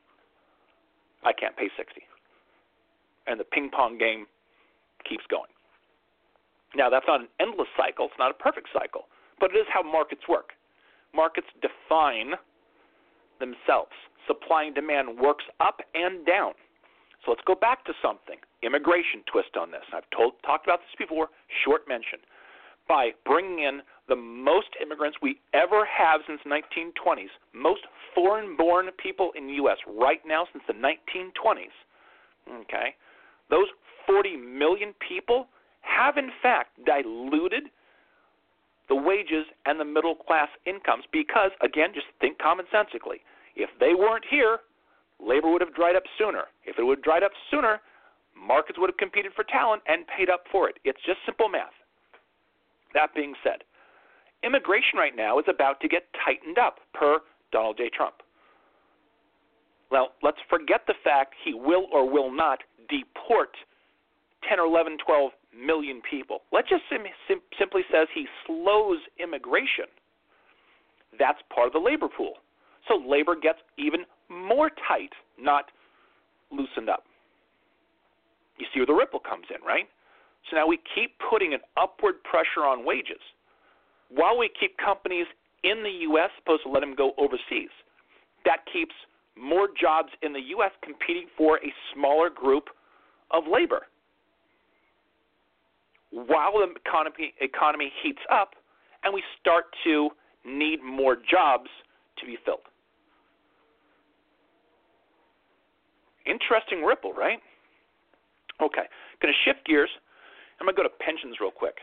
I 1.24 1.32
can't 1.32 1.56
pay 1.56 1.70
60. 1.76 2.02
And 3.26 3.40
the 3.40 3.44
ping 3.44 3.70
pong 3.70 3.98
game 3.98 4.26
keeps 5.08 5.24
going. 5.30 5.50
Now, 6.74 6.90
that's 6.90 7.06
not 7.08 7.20
an 7.20 7.28
endless 7.40 7.68
cycle, 7.76 8.06
it's 8.06 8.18
not 8.18 8.30
a 8.30 8.34
perfect 8.34 8.68
cycle, 8.72 9.08
but 9.40 9.50
it 9.50 9.56
is 9.56 9.66
how 9.72 9.82
markets 9.82 10.22
work. 10.28 10.52
Markets 11.14 11.46
define 11.62 12.34
themselves. 13.40 13.94
Supply 14.26 14.64
and 14.64 14.74
demand 14.74 15.18
works 15.18 15.44
up 15.60 15.80
and 15.94 16.26
down. 16.26 16.52
So 17.24 17.32
let's 17.32 17.42
go 17.46 17.54
back 17.54 17.84
to 17.86 17.92
something. 18.02 18.36
Immigration 18.62 19.22
twist 19.30 19.56
on 19.58 19.70
this. 19.70 19.82
I've 19.94 20.08
told, 20.14 20.34
talked 20.44 20.66
about 20.66 20.80
this 20.80 20.94
before, 20.98 21.28
short 21.64 21.88
mention. 21.88 22.18
By 22.88 23.10
bringing 23.24 23.60
in 23.60 23.80
the 24.08 24.16
most 24.16 24.68
immigrants 24.80 25.18
we 25.20 25.40
ever 25.52 25.84
have 25.86 26.20
since 26.26 26.40
1920s, 26.46 27.30
most 27.52 27.80
foreign-born 28.14 28.90
people 29.02 29.32
in 29.36 29.46
the 29.46 29.54
U.S. 29.54 29.78
right 29.86 30.20
now 30.26 30.46
since 30.52 30.62
the 30.68 30.74
1920s, 30.74 31.74
okay, 32.62 32.94
those 33.50 33.66
40 34.06 34.36
million 34.36 34.94
people 35.06 35.48
have 35.80 36.16
in 36.16 36.30
fact 36.42 36.70
diluted 36.84 37.64
the 38.88 38.94
wages 38.94 39.46
and 39.64 39.80
the 39.80 39.84
middle 39.84 40.14
class 40.14 40.48
incomes 40.64 41.04
because, 41.12 41.50
again, 41.62 41.90
just 41.92 42.06
think 42.20 42.38
commonsensically. 42.38 43.18
If 43.56 43.70
they 43.80 43.94
weren't 43.94 44.24
here, 44.30 44.58
labor 45.18 45.50
would 45.50 45.60
have 45.60 45.74
dried 45.74 45.96
up 45.96 46.04
sooner. 46.18 46.44
If 46.64 46.78
it 46.78 46.84
would 46.84 46.98
have 46.98 47.04
dried 47.04 47.22
up 47.24 47.32
sooner, 47.50 47.80
markets 48.36 48.78
would 48.78 48.90
have 48.90 48.96
competed 48.96 49.32
for 49.34 49.44
talent 49.44 49.82
and 49.88 50.04
paid 50.06 50.30
up 50.30 50.44
for 50.52 50.68
it. 50.68 50.78
It's 50.84 51.00
just 51.04 51.18
simple 51.26 51.48
math. 51.48 51.74
That 52.96 53.14
being 53.14 53.34
said, 53.44 53.60
immigration 54.42 54.96
right 54.96 55.14
now 55.14 55.38
is 55.38 55.44
about 55.52 55.80
to 55.82 55.88
get 55.88 56.08
tightened 56.24 56.56
up 56.56 56.78
per 56.94 57.18
Donald 57.52 57.76
J. 57.76 57.90
Trump. 57.94 58.14
Well, 59.90 60.12
let's 60.22 60.38
forget 60.48 60.80
the 60.86 60.94
fact 61.04 61.34
he 61.44 61.52
will 61.52 61.86
or 61.92 62.08
will 62.10 62.32
not 62.32 62.60
deport 62.88 63.50
10 64.48 64.58
or 64.58 64.64
11, 64.64 64.96
12 65.04 65.30
million 65.54 66.00
people. 66.08 66.40
Let's 66.52 66.70
just 66.70 66.82
sim- 66.90 67.04
sim- 67.28 67.44
simply 67.58 67.82
says 67.92 68.08
he 68.14 68.26
slows 68.46 68.98
immigration. 69.22 69.92
That's 71.18 71.38
part 71.54 71.66
of 71.66 71.72
the 71.74 71.78
labor 71.78 72.08
pool. 72.08 72.34
So 72.88 72.96
labor 72.96 73.36
gets 73.36 73.58
even 73.76 74.06
more 74.30 74.70
tight, 74.88 75.12
not 75.38 75.66
loosened 76.50 76.88
up. 76.88 77.04
You 78.58 78.66
see 78.72 78.80
where 78.80 78.86
the 78.86 78.94
ripple 78.94 79.20
comes 79.20 79.46
in, 79.54 79.62
right? 79.66 79.86
So 80.50 80.56
now 80.56 80.66
we 80.66 80.78
keep 80.94 81.12
putting 81.30 81.54
an 81.54 81.60
upward 81.76 82.22
pressure 82.22 82.64
on 82.66 82.84
wages 82.84 83.20
while 84.08 84.38
we 84.38 84.50
keep 84.58 84.76
companies 84.78 85.26
in 85.64 85.82
the 85.82 85.90
U.S. 86.10 86.30
supposed 86.38 86.62
to 86.62 86.68
let 86.68 86.80
them 86.80 86.94
go 86.94 87.12
overseas. 87.18 87.70
That 88.44 88.58
keeps 88.72 88.94
more 89.36 89.68
jobs 89.78 90.10
in 90.22 90.32
the 90.32 90.40
U.S. 90.56 90.70
competing 90.82 91.26
for 91.36 91.58
a 91.58 91.72
smaller 91.92 92.30
group 92.30 92.68
of 93.32 93.44
labor. 93.50 93.86
While 96.10 96.52
the 96.52 96.72
economy, 96.86 97.34
economy 97.40 97.92
heats 98.02 98.22
up 98.30 98.50
and 99.02 99.12
we 99.12 99.22
start 99.40 99.64
to 99.84 100.10
need 100.44 100.82
more 100.82 101.16
jobs 101.16 101.68
to 102.18 102.26
be 102.26 102.38
filled. 102.44 102.60
Interesting 106.24 106.82
ripple, 106.82 107.12
right? 107.12 107.38
Okay, 108.62 108.82
going 109.20 109.34
to 109.34 109.38
shift 109.44 109.66
gears. 109.66 109.90
I'm 110.60 110.66
going 110.66 110.74
to 110.74 110.82
go 110.82 110.88
to 110.88 110.94
pensions 111.04 111.36
real 111.40 111.50
quick. 111.50 111.76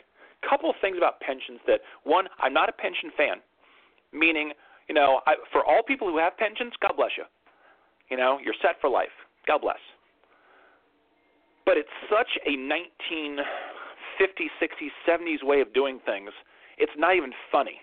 Couple 0.47 0.73
things 0.81 0.97
about 0.97 1.19
pensions 1.21 1.59
that 1.67 1.79
one, 2.03 2.27
I'm 2.39 2.53
not 2.53 2.67
a 2.67 2.73
pension 2.73 3.11
fan, 3.15 3.37
meaning, 4.11 4.51
you 4.89 4.95
know, 4.95 5.21
I, 5.25 5.35
for 5.51 5.63
all 5.63 5.81
people 5.83 6.09
who 6.09 6.17
have 6.17 6.37
pensions, 6.37 6.73
God 6.81 6.93
bless 6.97 7.11
you. 7.17 7.23
You 8.09 8.17
know, 8.17 8.39
you're 8.43 8.57
set 8.61 8.81
for 8.81 8.89
life. 8.89 9.13
God 9.47 9.61
bless. 9.61 9.79
But 11.65 11.77
it's 11.77 11.89
such 12.09 12.27
a 12.45 12.57
1950s, 12.57 14.51
60s, 14.61 14.91
70s 15.07 15.43
way 15.43 15.61
of 15.61 15.73
doing 15.73 15.99
things. 16.05 16.29
It's 16.77 16.91
not 16.97 17.15
even 17.15 17.31
funny. 17.51 17.79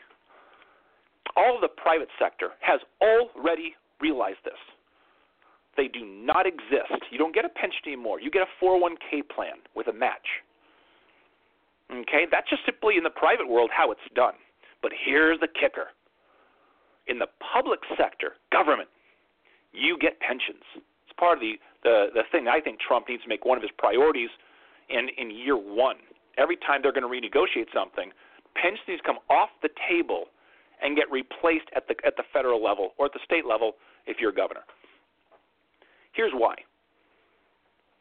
All 1.36 1.54
of 1.54 1.62
the 1.62 1.68
private 1.68 2.08
sector 2.18 2.50
has 2.60 2.80
already 3.00 3.74
realized 4.00 4.44
this. 4.44 4.58
They 5.76 5.88
do 5.88 6.04
not 6.04 6.46
exist. 6.46 7.00
You 7.10 7.18
don't 7.18 7.34
get 7.34 7.44
a 7.44 7.48
pension 7.48 7.80
anymore. 7.86 8.20
You 8.20 8.30
get 8.30 8.42
a 8.42 8.64
401k 8.64 9.28
plan 9.34 9.64
with 9.74 9.86
a 9.86 9.92
match. 9.92 10.26
Okay, 11.92 12.26
that's 12.30 12.48
just 12.48 12.62
simply 12.64 12.96
in 12.96 13.02
the 13.02 13.10
private 13.10 13.48
world 13.48 13.70
how 13.74 13.90
it's 13.90 14.00
done. 14.14 14.34
But 14.82 14.92
here's 15.04 15.40
the 15.40 15.48
kicker 15.48 15.88
in 17.10 17.18
the 17.18 17.26
public 17.52 17.80
sector, 17.98 18.38
government, 18.52 18.88
you 19.72 19.98
get 19.98 20.20
pensions. 20.20 20.62
It's 20.76 21.16
part 21.18 21.38
of 21.38 21.40
the, 21.40 21.58
the, 21.82 22.06
the 22.14 22.22
thing 22.30 22.46
I 22.46 22.60
think 22.60 22.78
Trump 22.78 23.08
needs 23.08 23.22
to 23.24 23.28
make 23.28 23.44
one 23.44 23.58
of 23.58 23.62
his 23.62 23.72
priorities 23.76 24.30
in, 24.88 25.08
in 25.18 25.30
year 25.30 25.56
one. 25.56 25.96
Every 26.38 26.56
time 26.56 26.80
they're 26.82 26.94
going 26.94 27.06
to 27.06 27.10
renegotiate 27.10 27.66
something, 27.74 28.12
pensions 28.54 29.00
come 29.04 29.18
off 29.28 29.50
the 29.62 29.70
table 29.90 30.26
and 30.82 30.96
get 30.96 31.10
replaced 31.10 31.66
at 31.74 31.88
the, 31.88 31.94
at 32.06 32.16
the 32.16 32.22
federal 32.32 32.62
level 32.62 32.94
or 32.96 33.06
at 33.06 33.12
the 33.12 33.20
state 33.24 33.44
level 33.44 33.74
if 34.06 34.18
you're 34.20 34.30
a 34.30 34.34
governor. 34.34 34.62
Here's 36.12 36.32
why. 36.32 36.54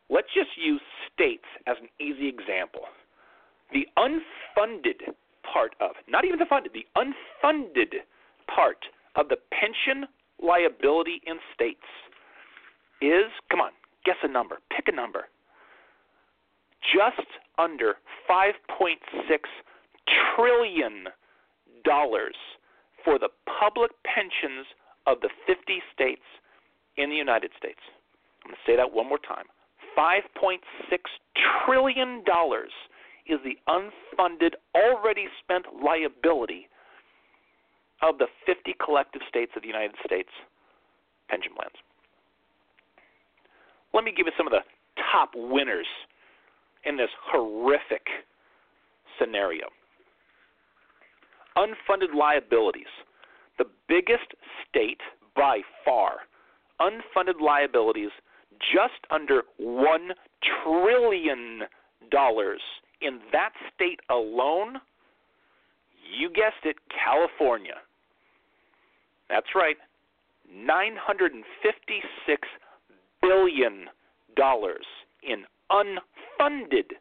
Let's 0.10 0.30
just 0.34 0.49
use 0.56 0.82
states 1.13 1.45
as 1.67 1.78
an 1.82 1.89
easy 1.99 2.28
example. 2.28 2.82
The 3.71 3.86
unfunded 3.97 5.13
part 5.51 5.75
of, 5.79 5.91
not 6.08 6.25
even 6.25 6.39
the 6.39 6.45
funded, 6.45 6.73
the 6.73 6.86
unfunded 6.95 7.93
part 8.53 8.86
of 9.15 9.29
the 9.29 9.38
pension 9.51 10.08
liability 10.41 11.21
in 11.25 11.38
states 11.53 11.86
is, 13.01 13.32
come 13.49 13.62
on, 13.62 13.71
guess 14.05 14.15
a 14.23 14.27
number, 14.27 14.60
pick 14.75 14.88
a 14.88 14.95
number, 14.95 15.25
just 16.93 17.27
under 17.58 17.95
$5.6 18.29 18.95
trillion 20.36 21.08
for 23.03 23.19
the 23.19 23.29
public 23.60 23.91
pensions 24.03 24.65
of 25.08 25.19
the 25.21 25.29
50 25.47 25.82
states 25.93 26.21
in 26.97 27.10
the 27.10 27.15
United 27.15 27.51
States. 27.58 27.79
I'm 28.43 28.51
going 28.51 28.58
to 28.65 28.71
say 28.71 28.75
that 28.75 28.93
one 28.93 29.08
more 29.08 29.19
time. 29.19 29.45
$5.6 29.97 30.60
trillion 31.65 32.23
is 33.29 33.39
the 33.43 33.57
unfunded, 33.67 34.53
already 34.75 35.25
spent 35.43 35.65
liability 35.83 36.67
of 38.01 38.17
the 38.17 38.27
50 38.45 38.75
collective 38.83 39.21
states 39.27 39.51
of 39.55 39.61
the 39.61 39.67
United 39.67 39.95
States 40.05 40.29
pension 41.29 41.51
plans. 41.55 41.75
Let 43.93 44.03
me 44.03 44.13
give 44.15 44.25
you 44.25 44.33
some 44.37 44.47
of 44.47 44.51
the 44.51 44.63
top 45.11 45.31
winners 45.35 45.87
in 46.85 46.97
this 46.97 47.09
horrific 47.31 48.05
scenario. 49.19 49.67
Unfunded 51.57 52.15
liabilities. 52.15 52.91
The 53.57 53.65
biggest 53.87 54.33
state 54.69 55.01
by 55.35 55.59
far. 55.83 56.19
Unfunded 56.79 57.41
liabilities 57.41 58.11
just 58.59 59.05
under 59.11 59.43
$1 59.61 60.09
trillion 60.63 61.61
in 63.01 63.19
that 63.31 63.51
state 63.73 63.99
alone. 64.09 64.77
You 66.17 66.29
guessed 66.29 66.65
it, 66.65 66.77
California. 66.89 67.75
That's 69.29 69.53
right. 69.55 69.77
956 70.51 72.47
billion 73.21 73.85
dollars 74.35 74.85
in 75.23 75.45
unfunded. 75.71 76.97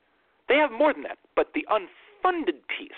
They 0.49 0.57
have 0.57 0.73
more 0.73 0.93
than 0.93 1.05
that, 1.05 1.19
but 1.35 1.53
the 1.55 1.67
unfunded 1.71 2.61
piece 2.69 2.93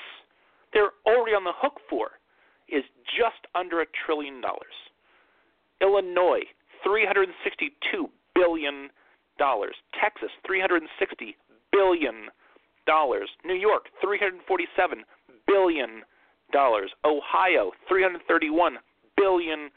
they're 0.73 0.93
already 1.07 1.35
on 1.35 1.45
the 1.45 1.57
hook 1.57 1.81
for 1.89 2.21
is 2.69 2.85
just 3.03 3.47
under 3.55 3.81
a 3.81 3.87
trillion 4.07 4.41
dollars. 4.41 4.75
Illinois, 5.81 6.47
362 6.85 8.09
billion 8.35 8.89
dollars. 9.39 9.75
Texas, 10.01 10.31
360 10.47 11.37
billion 11.73 12.31
dollars. 12.87 13.31
New 13.45 13.55
York, 13.55 13.87
347 14.01 15.05
billion 15.47 16.03
dollars. 16.53 16.91
Ohio, 17.05 17.73
331 17.89 18.79
billion 19.17 19.71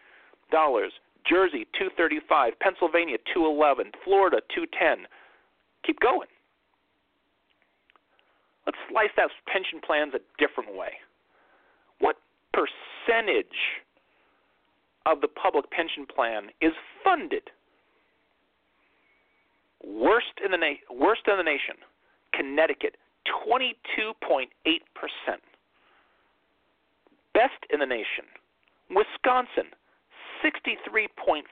dollars. 0.52 0.92
Jersey 1.30 1.66
235, 1.80 2.60
Pennsylvania 2.60 3.18
211, 3.34 3.92
Florida 4.04 4.42
210. 4.54 5.08
Keep 5.86 6.00
going. 6.02 6.28
Let's 8.66 8.78
slice 8.90 9.12
out 9.20 9.32
pension 9.48 9.80
plans 9.86 10.14
a 10.14 10.20
different 10.40 10.76
way. 10.76 10.94
What 12.00 12.18
percentage 12.52 13.60
of 15.06 15.22
the 15.22 15.28
public 15.28 15.70
pension 15.72 16.06
plan 16.06 16.48
is 16.62 16.72
funded? 17.04 17.44
Worst 19.84 20.40
in 20.44 20.52
the 20.52 20.58
na- 20.58 20.80
worst 20.90 21.22
in 21.28 21.38
the 21.38 21.44
nation, 21.44 21.76
Connecticut, 22.34 22.98
22.8 23.48 24.48
percent. 24.96 25.42
Best 27.34 27.66
in 27.72 27.80
the 27.80 27.86
nation, 27.86 28.26
Wisconsin, 28.90 29.72
63.4%. 30.44 31.44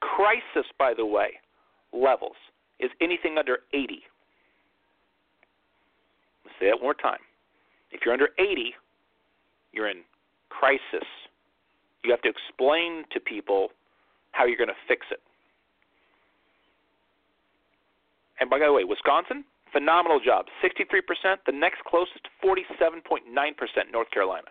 Crisis, 0.00 0.70
by 0.78 0.92
the 0.94 1.06
way, 1.06 1.30
levels 1.92 2.36
is 2.80 2.90
anything 3.00 3.38
under 3.38 3.60
80. 3.72 4.02
Let's 6.44 6.56
say 6.60 6.66
that 6.66 6.76
one 6.76 6.82
more 6.82 6.94
time. 6.94 7.20
If 7.90 8.00
you're 8.04 8.12
under 8.12 8.28
80, 8.38 8.74
you're 9.72 9.88
in 9.88 10.02
crisis. 10.50 11.06
You 12.04 12.10
have 12.10 12.22
to 12.22 12.28
explain 12.28 13.04
to 13.12 13.20
people 13.20 13.68
how 14.32 14.44
you're 14.44 14.58
going 14.58 14.68
to 14.68 14.74
fix 14.86 15.06
it. 15.10 15.20
And 18.40 18.48
by 18.48 18.58
the 18.58 18.72
way, 18.72 18.84
Wisconsin, 18.84 19.44
phenomenal 19.72 20.20
job, 20.20 20.46
63%. 20.62 21.36
The 21.46 21.52
next 21.52 21.82
closest, 21.84 22.28
47.9%, 22.44 23.26
North 23.92 24.10
Carolina. 24.10 24.48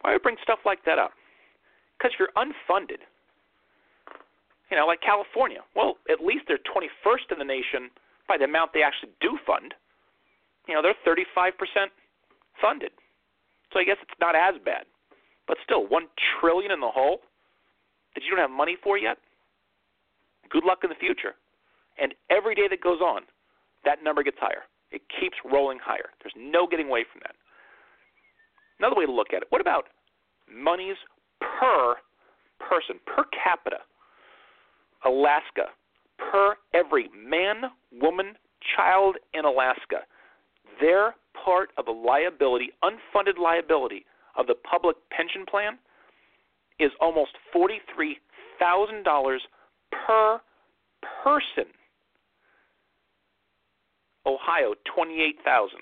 Why 0.00 0.10
do 0.10 0.16
I 0.16 0.18
bring 0.22 0.36
stuff 0.42 0.58
like 0.66 0.84
that 0.84 0.98
up? 0.98 1.12
Because 1.96 2.12
you're 2.18 2.28
unfunded, 2.36 3.00
you 4.70 4.76
know, 4.76 4.86
like 4.86 5.00
California, 5.00 5.60
well, 5.74 5.96
at 6.10 6.24
least 6.24 6.44
they're 6.48 6.58
21st 6.58 7.32
in 7.32 7.38
the 7.38 7.44
nation 7.44 7.88
by 8.28 8.36
the 8.36 8.44
amount 8.44 8.72
they 8.74 8.82
actually 8.82 9.12
do 9.20 9.38
fund. 9.46 9.72
You 10.68 10.74
know, 10.74 10.82
they're 10.82 10.96
35% 11.06 11.52
funded. 12.60 12.90
So 13.72 13.78
I 13.78 13.84
guess 13.84 13.96
it's 14.02 14.18
not 14.20 14.34
as 14.34 14.60
bad. 14.64 14.84
But 15.46 15.58
still, 15.64 15.86
1 15.86 16.02
trillion 16.40 16.72
in 16.72 16.80
the 16.80 16.88
hole 16.88 17.20
that 18.14 18.24
you 18.24 18.30
don't 18.30 18.40
have 18.40 18.50
money 18.50 18.76
for 18.82 18.98
yet. 18.98 19.18
Good 20.54 20.64
luck 20.64 20.78
in 20.84 20.88
the 20.88 20.96
future. 21.02 21.34
And 21.98 22.14
every 22.30 22.54
day 22.54 22.68
that 22.70 22.80
goes 22.80 23.00
on, 23.00 23.22
that 23.84 24.04
number 24.04 24.22
gets 24.22 24.38
higher. 24.38 24.62
It 24.92 25.02
keeps 25.20 25.34
rolling 25.44 25.78
higher. 25.82 26.14
There's 26.22 26.34
no 26.38 26.68
getting 26.68 26.86
away 26.86 27.04
from 27.10 27.22
that. 27.24 27.34
Another 28.78 28.94
way 28.94 29.04
to 29.04 29.12
look 29.12 29.34
at 29.34 29.42
it 29.42 29.48
what 29.50 29.60
about 29.60 29.86
monies 30.48 30.96
per 31.40 31.96
person, 32.60 33.00
per 33.04 33.24
capita? 33.34 33.78
Alaska, 35.04 35.74
per 36.18 36.54
every 36.72 37.10
man, 37.14 37.70
woman, 38.00 38.34
child 38.76 39.16
in 39.34 39.44
Alaska, 39.44 40.06
their 40.80 41.16
part 41.44 41.70
of 41.76 41.84
the 41.84 41.92
liability, 41.92 42.70
unfunded 42.82 43.38
liability 43.42 44.06
of 44.38 44.46
the 44.46 44.54
public 44.54 44.96
pension 45.10 45.44
plan 45.44 45.78
is 46.78 46.90
almost 47.00 47.32
$43,000 47.54 49.38
per 50.06 50.40
person. 51.22 51.70
Ohio, 54.26 54.74
28,000. 54.94 55.80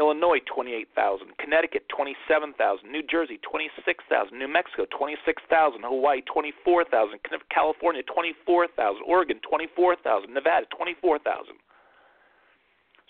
Illinois 0.00 0.40
28,000, 0.46 1.36
Connecticut 1.36 1.84
27,000, 1.94 2.56
New 2.90 3.02
Jersey 3.02 3.38
26,000, 3.44 4.32
New 4.32 4.48
Mexico 4.48 4.86
26,000, 4.96 5.82
Hawaii 5.84 6.22
24,000, 6.22 7.18
California 7.52 8.02
24,000, 8.04 9.02
Oregon 9.06 9.38
24,000, 9.46 10.32
Nevada 10.32 10.64
24,000. 10.74 11.52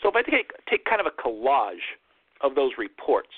So 0.03 0.09
if 0.09 0.17
I 0.17 0.23
take 0.23 0.51
take 0.69 0.85
kind 0.85 1.01
of 1.01 1.07
a 1.07 1.15
collage 1.15 1.95
of 2.41 2.57
those 2.57 2.73
reports, 2.77 3.31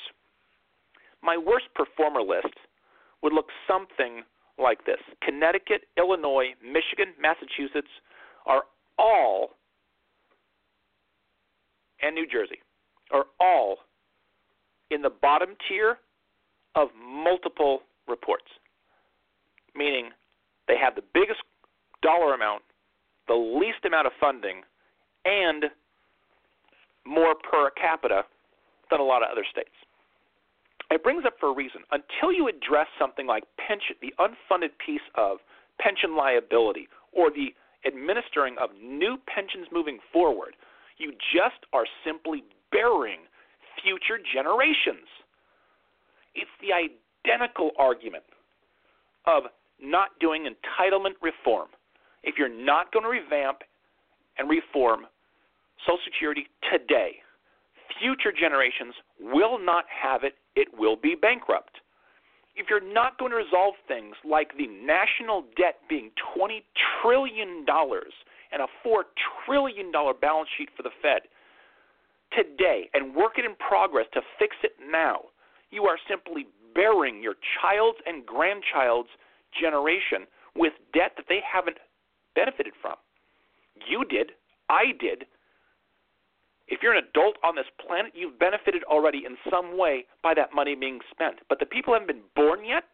my 1.23 1.37
worst 1.37 1.67
performer 1.75 2.23
list 2.23 2.57
would 3.23 3.35
look 3.35 3.49
something 3.69 4.23
like 4.59 4.85
this. 4.85 4.99
Connecticut, 5.23 5.83
Illinois, 5.97 6.55
Michigan, 6.63 7.15
Massachusetts 7.21 7.91
are 8.47 8.63
all 8.99 9.51
and 12.03 12.15
New 12.15 12.27
Jersey 12.27 12.59
are 13.13 13.27
all 13.41 13.79
in 14.91 15.03
the 15.03 15.11
bottom 15.11 15.51
tier 15.69 15.99
of 16.75 16.89
multiple 17.01 17.83
reports, 18.09 18.51
meaning 19.75 20.11
they 20.69 20.77
have 20.77 20.95
the 20.95 21.03
biggest 21.15 21.41
dollar 22.03 22.35
amount, 22.35 22.63
the 23.29 23.35
least 23.35 23.85
amount 23.85 24.07
of 24.07 24.13
funding, 24.21 24.63
and 25.25 25.65
more 27.07 27.35
per 27.35 27.71
capita 27.71 28.23
than 28.91 29.01
a 29.01 29.05
lot 29.05 29.23
of 29.23 29.29
other 29.31 29.45
states. 29.51 29.71
It 30.93 31.03
brings 31.03 31.25
up 31.25 31.35
for 31.41 31.49
a 31.49 31.55
reason. 31.55 31.83
Until 31.91 32.33
you 32.33 32.49
address 32.49 32.87
something 32.99 33.27
like 33.27 33.45
pension, 33.57 33.97
the 34.03 34.13
unfunded 34.21 34.77
piece 34.85 35.05
of 35.15 35.39
pension 35.81 36.17
liability, 36.17 36.87
or 37.13 37.31
the 37.31 37.55
administering 37.87 38.57
of 38.61 38.71
new 38.81 39.17
pensions 39.27 39.67
moving 39.73 39.99
forward, 40.13 40.55
you 40.99 41.13
just 41.33 41.65
are 41.73 41.87
simply 42.05 42.45
burying 42.71 43.21
future 43.83 44.21
generations. 44.21 45.09
It's 46.35 46.51
the 46.61 46.77
identical 46.77 47.71
argument 47.79 48.25
of 49.27 49.45
not 49.81 50.11
doing 50.21 50.45
entitlement 50.45 51.17
reform. 51.23 51.69
If 52.23 52.37
you're 52.39 52.53
not 52.53 52.93
going 52.93 53.05
to 53.05 53.11
revamp 53.11 53.59
and 54.39 54.49
reform 54.49 55.07
Social 55.87 55.99
Security 56.05 56.47
today, 56.71 57.17
future 57.99 58.33
generations 58.33 58.95
will 59.23 59.59
not 59.59 59.85
have 59.89 60.25
it, 60.25 60.35
it 60.57 60.69
will 60.77 60.97
be 60.97 61.15
bankrupt. 61.15 61.79
If 62.55 62.67
you're 62.69 62.93
not 62.93 63.19
going 63.19 63.31
to 63.31 63.37
resolve 63.39 63.75
things 63.89 64.15
like 64.29 64.53
the 64.59 64.67
national 64.67 65.45
debt 65.57 65.77
being 65.89 66.11
$20 66.37 66.63
trillion 67.01 67.65
and 67.67 68.61
a 68.61 68.69
$4 68.87 69.03
trillion 69.47 69.91
balance 70.21 70.49
sheet 70.59 70.69
for 70.77 70.83
the 70.83 70.91
Fed, 71.01 71.23
today 72.37 72.89
and 72.93 73.15
work 73.15 73.33
it 73.39 73.45
in 73.45 73.55
progress 73.57 74.07
to 74.15 74.21
fix 74.39 74.57
it 74.63 74.73
now, 74.91 75.21
you 75.71 75.85
are 75.85 75.97
simply 76.09 76.47
burying 76.75 77.23
your 77.23 77.35
child's 77.61 77.99
and 78.07 78.25
grandchild's 78.27 79.11
generation 79.59 80.27
with 80.57 80.73
debt 80.93 81.13
that 81.17 81.27
they 81.29 81.41
haven't 81.41 81.79
benefited 82.35 82.73
from. 82.81 82.97
You 83.89 84.05
did. 84.05 84.33
I 84.69 84.93
did. 84.99 85.25
If 86.73 86.81
you're 86.81 86.97
an 86.97 87.05
adult 87.05 87.37
on 87.45 87.55
this 87.55 87.69
planet, 87.77 88.17
you've 88.17 88.39
benefited 88.39 88.83
already 88.85 89.29
in 89.29 89.37
some 89.53 89.77
way 89.77 90.07
by 90.23 90.33
that 90.33 90.57
money 90.57 90.75
being 90.75 91.01
spent. 91.13 91.45
But 91.51 91.61
the 91.61 91.67
people 91.67 91.93
haven't 91.93 92.09
been 92.09 92.25
born 92.35 92.65
yet, 92.65 92.85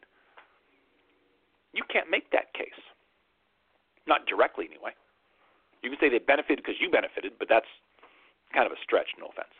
you 1.72 1.84
can't 1.86 2.10
make 2.10 2.28
that 2.32 2.52
case. 2.54 2.74
Not 4.08 4.26
directly, 4.26 4.66
anyway. 4.66 4.90
You 5.84 5.90
can 5.90 5.98
say 6.02 6.08
they 6.10 6.18
benefited 6.18 6.58
because 6.58 6.74
you 6.82 6.90
benefited, 6.90 7.38
but 7.38 7.46
that's 7.48 7.70
kind 8.52 8.66
of 8.66 8.72
a 8.72 8.80
stretch, 8.82 9.14
no 9.14 9.30
offense. 9.30 9.54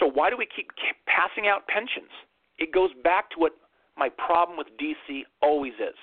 So 0.00 0.08
why 0.08 0.30
do 0.30 0.38
we 0.38 0.48
keep 0.48 0.72
passing 1.04 1.46
out 1.46 1.68
pensions? 1.68 2.08
It 2.56 2.72
goes 2.72 2.88
back 3.04 3.28
to 3.32 3.36
what 3.36 3.52
my 3.98 4.08
problem 4.08 4.56
with 4.56 4.68
DC 4.80 5.28
always 5.42 5.74
is. 5.76 5.98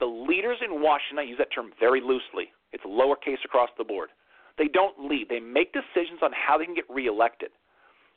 The 0.00 0.06
leaders 0.10 0.58
in 0.66 0.82
Washington, 0.82 1.20
I 1.20 1.30
use 1.30 1.38
that 1.38 1.54
term 1.54 1.70
very 1.78 2.00
loosely, 2.00 2.50
it's 2.72 2.84
lowercase 2.84 3.42
across 3.44 3.70
the 3.78 3.84
board. 3.84 4.10
They 4.58 4.68
don't 4.68 5.08
lead, 5.08 5.28
they 5.28 5.40
make 5.40 5.72
decisions 5.72 6.20
on 6.22 6.30
how 6.32 6.58
they 6.58 6.64
can 6.64 6.74
get 6.74 6.88
reelected. 6.88 7.50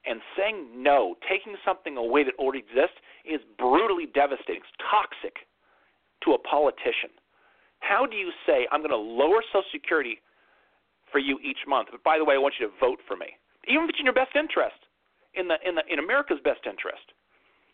And 0.05 0.21
saying 0.37 0.71
no, 0.81 1.15
taking 1.27 1.55
something 1.65 1.97
away 1.97 2.23
that 2.23 2.33
already 2.39 2.59
exists, 2.59 2.95
is 3.27 3.41
brutally 3.57 4.07
devastating. 4.07 4.63
It's 4.63 4.79
toxic 4.79 5.43
to 6.23 6.31
a 6.31 6.39
politician. 6.39 7.11
How 7.79 8.05
do 8.05 8.15
you 8.15 8.31
say, 8.47 8.67
I'm 8.71 8.79
going 8.79 8.95
to 8.95 8.99
lower 8.99 9.43
Social 9.51 9.67
Security 9.71 10.19
for 11.11 11.19
you 11.19 11.39
each 11.43 11.67
month, 11.67 11.89
but 11.91 12.03
by 12.03 12.17
the 12.17 12.23
way, 12.23 12.35
I 12.35 12.37
want 12.39 12.55
you 12.59 12.67
to 12.67 12.73
vote 12.79 12.99
for 13.07 13.17
me? 13.17 13.35
Even 13.67 13.83
if 13.83 13.89
it's 13.91 13.99
in 13.99 14.05
your 14.07 14.15
best 14.15 14.35
interest, 14.35 14.79
in, 15.35 15.47
the, 15.47 15.57
in, 15.67 15.75
the, 15.75 15.83
in 15.91 15.99
America's 15.99 16.39
best 16.43 16.65
interest. 16.65 17.13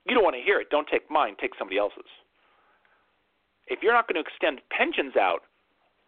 You 0.05 0.13
don't 0.13 0.23
want 0.23 0.35
to 0.35 0.43
hear 0.43 0.59
it. 0.59 0.69
Don't 0.69 0.87
take 0.87 1.09
mine, 1.09 1.35
take 1.39 1.57
somebody 1.57 1.77
else's. 1.79 2.09
If 3.67 3.79
you're 3.81 3.93
not 3.93 4.07
going 4.07 4.21
to 4.21 4.25
extend 4.25 4.61
pensions 4.69 5.17
out, 5.17 5.41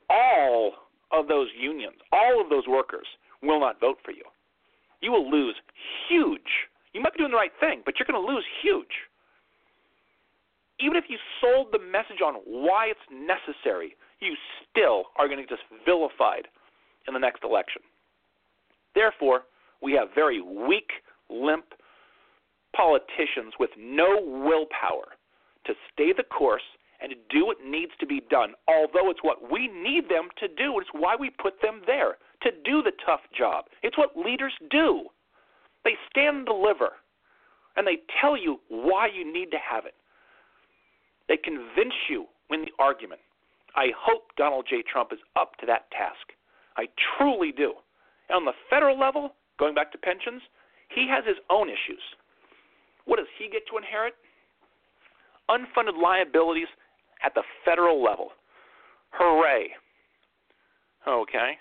all 0.10 0.74
of 1.12 1.28
those 1.28 1.48
unions, 1.60 1.96
all 2.12 2.42
of 2.42 2.50
those 2.50 2.68
workers 2.68 3.08
will 3.42 3.60
not 3.60 3.80
vote 3.80 3.98
for 4.04 4.12
you. 4.12 4.24
You 5.02 5.12
will 5.12 5.30
lose 5.30 5.56
huge. 6.10 6.70
You 6.94 7.02
might 7.02 7.14
be 7.14 7.20
doing 7.20 7.32
the 7.32 7.38
right 7.38 7.52
thing, 7.60 7.82
but 7.86 7.96
you're 7.98 8.08
going 8.08 8.22
to 8.22 8.34
lose 8.34 8.46
huge. 8.62 9.06
Even 10.80 10.98
if 10.98 11.06
you 11.08 11.18
sold 11.42 11.68
the 11.72 11.80
message 11.80 12.22
on 12.24 12.36
why 12.46 12.88
it's 12.88 13.00
necessary, 13.12 13.96
you 14.20 14.34
still 14.70 15.06
are 15.18 15.28
going 15.28 15.38
to 15.38 15.44
get 15.44 15.50
just 15.50 15.64
vilified 15.86 16.48
in 17.08 17.14
the 17.14 17.20
next 17.20 17.44
election. 17.44 17.82
Therefore, 18.96 19.44
we 19.82 19.94
have 19.94 20.10
very 20.14 20.42
weak, 20.42 20.90
limp 21.30 21.66
politicians 22.76 23.54
with 23.60 23.70
no 23.78 24.20
willpower 24.22 25.18
to 25.66 25.74
stay 25.94 26.14
the 26.16 26.24
course 26.24 26.64
and 27.02 27.12
to 27.12 27.18
do 27.30 27.46
what 27.46 27.58
needs 27.64 27.92
to 28.00 28.06
be 28.06 28.22
done, 28.30 28.54
although 28.68 29.10
it's 29.10 29.24
what 29.24 29.52
we 29.52 29.68
need 29.68 30.10
them 30.10 30.30
to 30.40 30.48
do. 30.48 30.80
It's 30.80 30.90
why 30.94 31.16
we 31.16 31.30
put 31.30 31.62
them 31.62 31.82
there, 31.86 32.18
to 32.44 32.52
do 32.66 32.82
the 32.82 32.92
tough 33.06 33.22
job. 33.38 33.66
It's 33.84 33.98
what 33.98 34.18
leaders 34.18 34.54
do. 34.70 35.06
They 35.84 35.94
stand 36.10 36.38
and 36.38 36.46
deliver, 36.46 36.90
and 37.76 37.86
they 37.86 38.00
tell 38.20 38.36
you 38.36 38.60
why 38.70 39.08
you 39.08 39.32
need 39.32 39.52
to 39.52 39.58
have 39.58 39.86
it. 39.86 39.96
They 41.28 41.38
convince 41.38 41.94
you 42.10 42.26
in 42.50 42.62
the 42.62 42.72
argument. 42.80 43.22
I 43.76 43.88
hope 43.98 44.32
Donald 44.38 44.66
J. 44.70 44.84
Trump 44.92 45.10
is 45.14 45.20
up 45.36 45.56
to 45.60 45.66
that 45.68 45.92
task. 45.92 46.34
I 46.78 46.88
truly 47.18 47.52
do. 47.52 47.74
And 48.30 48.38
on 48.38 48.46
the 48.46 48.58
federal 48.70 49.00
level, 49.00 49.36
going 49.60 49.76
back 49.76 49.92
to 49.92 49.98
pensions, 49.98 50.42
he 50.94 51.08
has 51.10 51.26
his 51.26 51.38
own 51.50 51.70
issues. 51.70 52.02
What 53.06 53.18
does 53.18 53.28
he 53.38 53.50
get 53.50 53.64
to 53.70 53.78
inherit? 53.78 54.16
Unfunded 55.50 56.02
liabilities 56.02 56.68
at 57.24 57.34
the 57.34 57.44
federal 57.66 58.04
level. 58.04 58.30
Hooray. 59.12 59.70
Okay. 61.08 61.58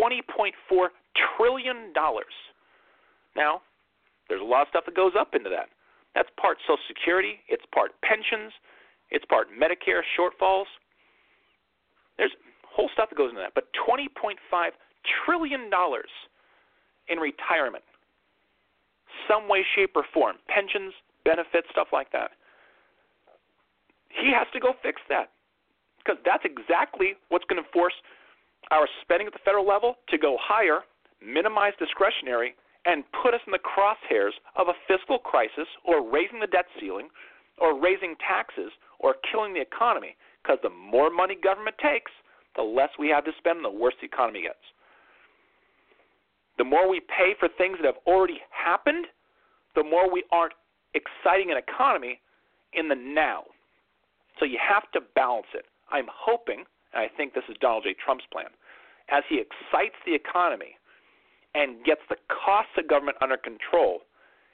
$20.4 0.00 0.88
trillion. 1.36 1.92
Now, 3.36 3.62
there's 4.28 4.40
a 4.40 4.44
lot 4.44 4.62
of 4.62 4.68
stuff 4.68 4.84
that 4.86 4.96
goes 4.96 5.12
up 5.18 5.34
into 5.34 5.50
that. 5.50 5.68
That's 6.14 6.28
part 6.40 6.58
Social 6.66 6.78
Security, 6.88 7.40
it's 7.48 7.64
part 7.74 7.92
pensions, 8.02 8.52
it's 9.10 9.24
part 9.24 9.48
Medicare 9.48 10.02
shortfalls. 10.18 10.66
There's 12.18 12.32
whole 12.68 12.90
stuff 12.92 13.08
that 13.10 13.16
goes 13.16 13.30
into 13.30 13.40
that. 13.40 13.54
But 13.54 13.68
$20.5 13.88 14.36
trillion 15.24 15.70
in 17.08 17.18
retirement, 17.18 17.84
some 19.28 19.48
way, 19.48 19.64
shape, 19.74 19.92
or 19.96 20.04
form, 20.12 20.36
pensions, 20.48 20.92
benefits, 21.24 21.68
stuff 21.70 21.88
like 21.92 22.12
that. 22.12 22.32
He 24.12 24.30
has 24.32 24.46
to 24.52 24.60
go 24.60 24.74
fix 24.82 25.00
that 25.08 25.30
because 25.98 26.20
that's 26.24 26.44
exactly 26.44 27.14
what's 27.28 27.44
going 27.46 27.62
to 27.62 27.68
force 27.72 27.94
our 28.70 28.86
spending 29.00 29.26
at 29.26 29.32
the 29.32 29.42
federal 29.44 29.66
level 29.66 29.96
to 30.08 30.18
go 30.18 30.36
higher, 30.40 30.80
minimize 31.24 31.72
discretionary, 31.78 32.54
and 32.84 33.04
put 33.22 33.34
us 33.34 33.40
in 33.46 33.52
the 33.52 33.62
crosshairs 33.62 34.34
of 34.56 34.68
a 34.68 34.76
fiscal 34.88 35.18
crisis 35.18 35.66
or 35.84 36.02
raising 36.02 36.40
the 36.40 36.50
debt 36.50 36.66
ceiling 36.80 37.08
or 37.58 37.78
raising 37.78 38.16
taxes 38.18 38.72
or 38.98 39.14
killing 39.30 39.54
the 39.54 39.60
economy 39.60 40.16
because 40.42 40.58
the 40.62 40.70
more 40.70 41.10
money 41.10 41.36
government 41.38 41.76
takes, 41.78 42.10
the 42.56 42.62
less 42.62 42.90
we 42.98 43.08
have 43.08 43.24
to 43.24 43.30
spend 43.38 43.56
and 43.62 43.64
the 43.64 43.70
worse 43.70 43.94
the 44.00 44.06
economy 44.06 44.42
gets. 44.42 44.62
The 46.58 46.64
more 46.64 46.90
we 46.90 47.00
pay 47.00 47.34
for 47.38 47.48
things 47.56 47.78
that 47.80 47.86
have 47.86 48.02
already 48.06 48.40
happened, 48.50 49.06
the 49.74 49.84
more 49.84 50.10
we 50.12 50.24
aren't 50.32 50.54
exciting 50.94 51.50
an 51.50 51.56
economy 51.56 52.20
in 52.74 52.88
the 52.88 52.94
now. 52.94 53.44
So 54.38 54.44
you 54.44 54.58
have 54.58 54.90
to 54.92 55.00
balance 55.14 55.46
it. 55.54 55.66
I'm 55.90 56.06
hoping, 56.08 56.64
and 56.94 57.02
I 57.02 57.08
think 57.16 57.34
this 57.34 57.44
is 57.48 57.56
Donald 57.60 57.84
J. 57.84 57.94
Trump's 57.94 58.24
plan, 58.32 58.50
as 59.10 59.24
he 59.28 59.36
excites 59.36 59.96
the 60.06 60.14
economy 60.14 60.78
and 61.54 61.84
gets 61.84 62.00
the 62.08 62.16
costs 62.28 62.72
of 62.78 62.88
government 62.88 63.18
under 63.20 63.36
control, 63.36 64.00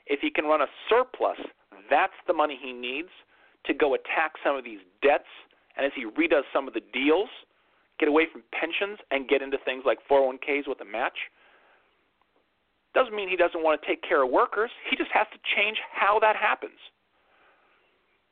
if 0.07 0.21
he 0.21 0.31
can 0.31 0.47
run 0.47 0.63
a 0.63 0.67
surplus, 0.89 1.39
that's 1.91 2.17
the 2.27 2.33
money 2.35 2.59
he 2.61 2.73
needs 2.73 3.11
to 3.67 3.75
go 3.75 3.95
attack 3.95 4.33
some 4.43 4.57
of 4.57 4.65
these 4.65 4.81
debts. 5.03 5.29
And 5.77 5.87
as 5.87 5.93
he 5.95 6.07
redoes 6.07 6.43
some 6.53 6.67
of 6.67 6.75
the 6.75 6.83
deals, 6.93 7.29
get 8.01 8.09
away 8.09 8.27
from 8.31 8.43
pensions 8.53 8.99
and 9.11 9.29
get 9.29 9.43
into 9.43 9.59
things 9.65 9.85
like 9.87 9.99
401ks 10.11 10.67
with 10.67 10.81
a 10.81 10.85
match. 10.85 11.17
Doesn't 12.95 13.15
mean 13.15 13.29
he 13.29 13.37
doesn't 13.37 13.63
want 13.63 13.81
to 13.81 13.87
take 13.87 14.03
care 14.03 14.25
of 14.25 14.31
workers. 14.31 14.71
He 14.91 14.97
just 14.97 15.11
has 15.13 15.27
to 15.33 15.39
change 15.55 15.79
how 15.93 16.19
that 16.21 16.35
happens. 16.35 16.79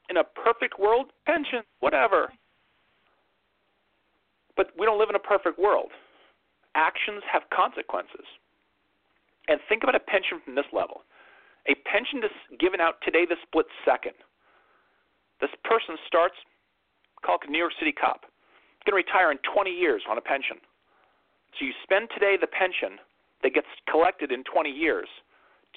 In 0.08 0.16
a 0.18 0.24
perfect 0.24 0.78
world, 0.78 1.10
pension, 1.26 1.62
whatever. 1.80 2.32
But 4.56 4.70
we 4.78 4.86
don't 4.86 4.98
live 4.98 5.10
in 5.10 5.16
a 5.16 5.20
perfect 5.20 5.58
world. 5.58 5.90
Actions 6.74 7.22
have 7.30 7.42
consequences. 7.52 8.24
And 9.48 9.60
think 9.68 9.82
about 9.82 9.94
a 9.94 10.00
pension 10.00 10.40
from 10.44 10.54
this 10.54 10.66
level. 10.72 11.02
A 11.68 11.74
pension 11.88 12.22
given 12.58 12.80
out 12.80 12.96
today, 13.02 13.26
the 13.28 13.36
split 13.42 13.66
second. 13.84 14.14
This 15.40 15.50
person 15.64 15.96
starts, 16.06 16.34
call 17.24 17.36
it 17.42 17.48
a 17.48 17.50
New 17.50 17.58
York 17.58 17.74
City 17.78 17.92
cop, 17.92 18.24
going 18.86 19.02
to 19.02 19.02
retire 19.02 19.30
in 19.34 19.38
20 19.42 19.70
years 19.70 20.02
on 20.08 20.16
a 20.16 20.22
pension. 20.22 20.56
So 21.58 21.66
you 21.66 21.72
spend 21.82 22.08
today 22.14 22.36
the 22.40 22.46
pension 22.46 23.02
that 23.42 23.52
gets 23.52 23.66
collected 23.90 24.30
in 24.30 24.44
20 24.44 24.70
years 24.70 25.08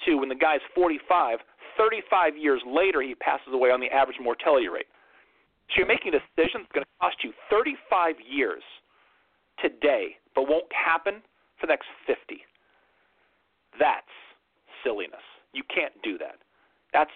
to 0.06 0.16
when 0.16 0.28
the 0.30 0.38
guy's 0.38 0.62
45, 0.74 1.40
35 1.76 2.36
years 2.36 2.62
later 2.66 3.02
he 3.02 3.14
passes 3.14 3.52
away 3.52 3.70
on 3.70 3.80
the 3.80 3.88
average 3.88 4.18
mortality 4.20 4.68
rate. 4.68 4.86
So 5.70 5.78
you're 5.78 5.86
making 5.86 6.14
a 6.14 6.18
decision 6.18 6.62
that's 6.62 6.72
going 6.72 6.84
to 6.84 6.96
cost 7.00 7.16
you 7.22 7.32
35 7.48 8.16
years 8.26 8.62
today, 9.62 10.16
but 10.34 10.48
won't 10.48 10.70
happen 10.72 11.22
for 11.58 11.66
the 11.66 11.72
next 11.72 11.86
50. 12.06 12.42
That's 13.78 14.10
silliness. 14.82 15.22
You 15.52 15.62
can't 15.72 15.94
do 16.02 16.18
that. 16.18 16.38
That's 16.92 17.10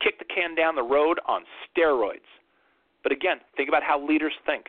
kick 0.00 0.18
the 0.18 0.24
can 0.24 0.54
down 0.54 0.74
the 0.74 0.82
road 0.82 1.18
on 1.26 1.42
steroids. 1.66 2.28
But 3.02 3.12
again, 3.12 3.38
think 3.56 3.68
about 3.68 3.82
how 3.82 4.04
leaders 4.04 4.32
think. 4.46 4.66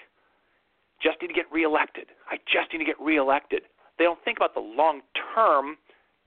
Just 1.02 1.22
need 1.22 1.30
to 1.30 1.34
get 1.34 1.52
reelected. 1.52 2.08
I 2.30 2.38
just 2.46 2.72
need 2.72 2.80
to 2.80 2.86
get 2.86 3.00
reelected. 3.00 3.64
They 3.98 4.04
don't 4.04 4.20
think 4.24 4.38
about 4.38 4.54
the 4.54 4.62
long 4.62 5.02
term 5.36 5.78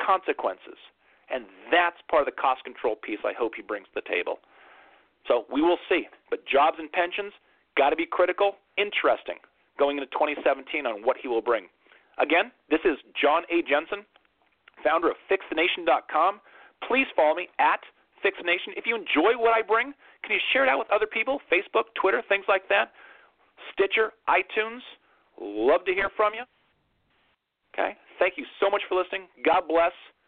consequences. 0.04 0.78
And 1.30 1.44
that's 1.70 1.96
part 2.10 2.22
of 2.22 2.26
the 2.26 2.40
cost 2.40 2.64
control 2.64 2.96
piece 2.96 3.20
I 3.24 3.32
hope 3.36 3.52
he 3.56 3.62
brings 3.62 3.86
to 3.94 4.00
the 4.02 4.08
table. 4.08 4.38
So 5.26 5.44
we 5.52 5.62
will 5.62 5.78
see. 5.88 6.06
But 6.30 6.44
jobs 6.46 6.76
and 6.78 6.90
pensions, 6.92 7.32
got 7.76 7.90
to 7.90 7.96
be 7.96 8.06
critical. 8.06 8.56
Interesting 8.76 9.36
going 9.78 9.98
into 9.98 10.10
2017 10.14 10.86
on 10.86 11.02
what 11.02 11.16
he 11.20 11.28
will 11.28 11.42
bring. 11.42 11.66
Again, 12.18 12.52
this 12.70 12.80
is 12.84 12.96
John 13.18 13.42
A. 13.50 13.62
Jensen, 13.66 14.06
founder 14.84 15.10
of 15.10 15.16
FixTheNation.com. 15.26 16.40
Please 16.86 17.06
follow 17.16 17.34
me 17.34 17.48
at 17.58 17.80
FixTheNation. 18.22 18.78
If 18.78 18.86
you 18.86 18.94
enjoy 18.94 19.34
what 19.34 19.52
I 19.52 19.62
bring, 19.62 19.92
can 20.22 20.32
you 20.32 20.40
share 20.52 20.64
it 20.64 20.68
out 20.68 20.78
with 20.78 20.88
other 20.94 21.06
people? 21.06 21.40
Facebook, 21.50 21.90
Twitter, 22.00 22.22
things 22.28 22.44
like 22.48 22.68
that. 22.68 22.92
Stitcher, 23.72 24.12
iTunes. 24.28 24.80
Love 25.40 25.84
to 25.86 25.92
hear 25.92 26.10
from 26.16 26.34
you. 26.34 26.44
Okay. 27.74 27.96
Thank 28.18 28.34
you 28.36 28.46
so 28.60 28.70
much 28.70 28.82
for 28.88 28.94
listening. 28.94 29.26
God 29.44 29.66
bless. 29.66 29.92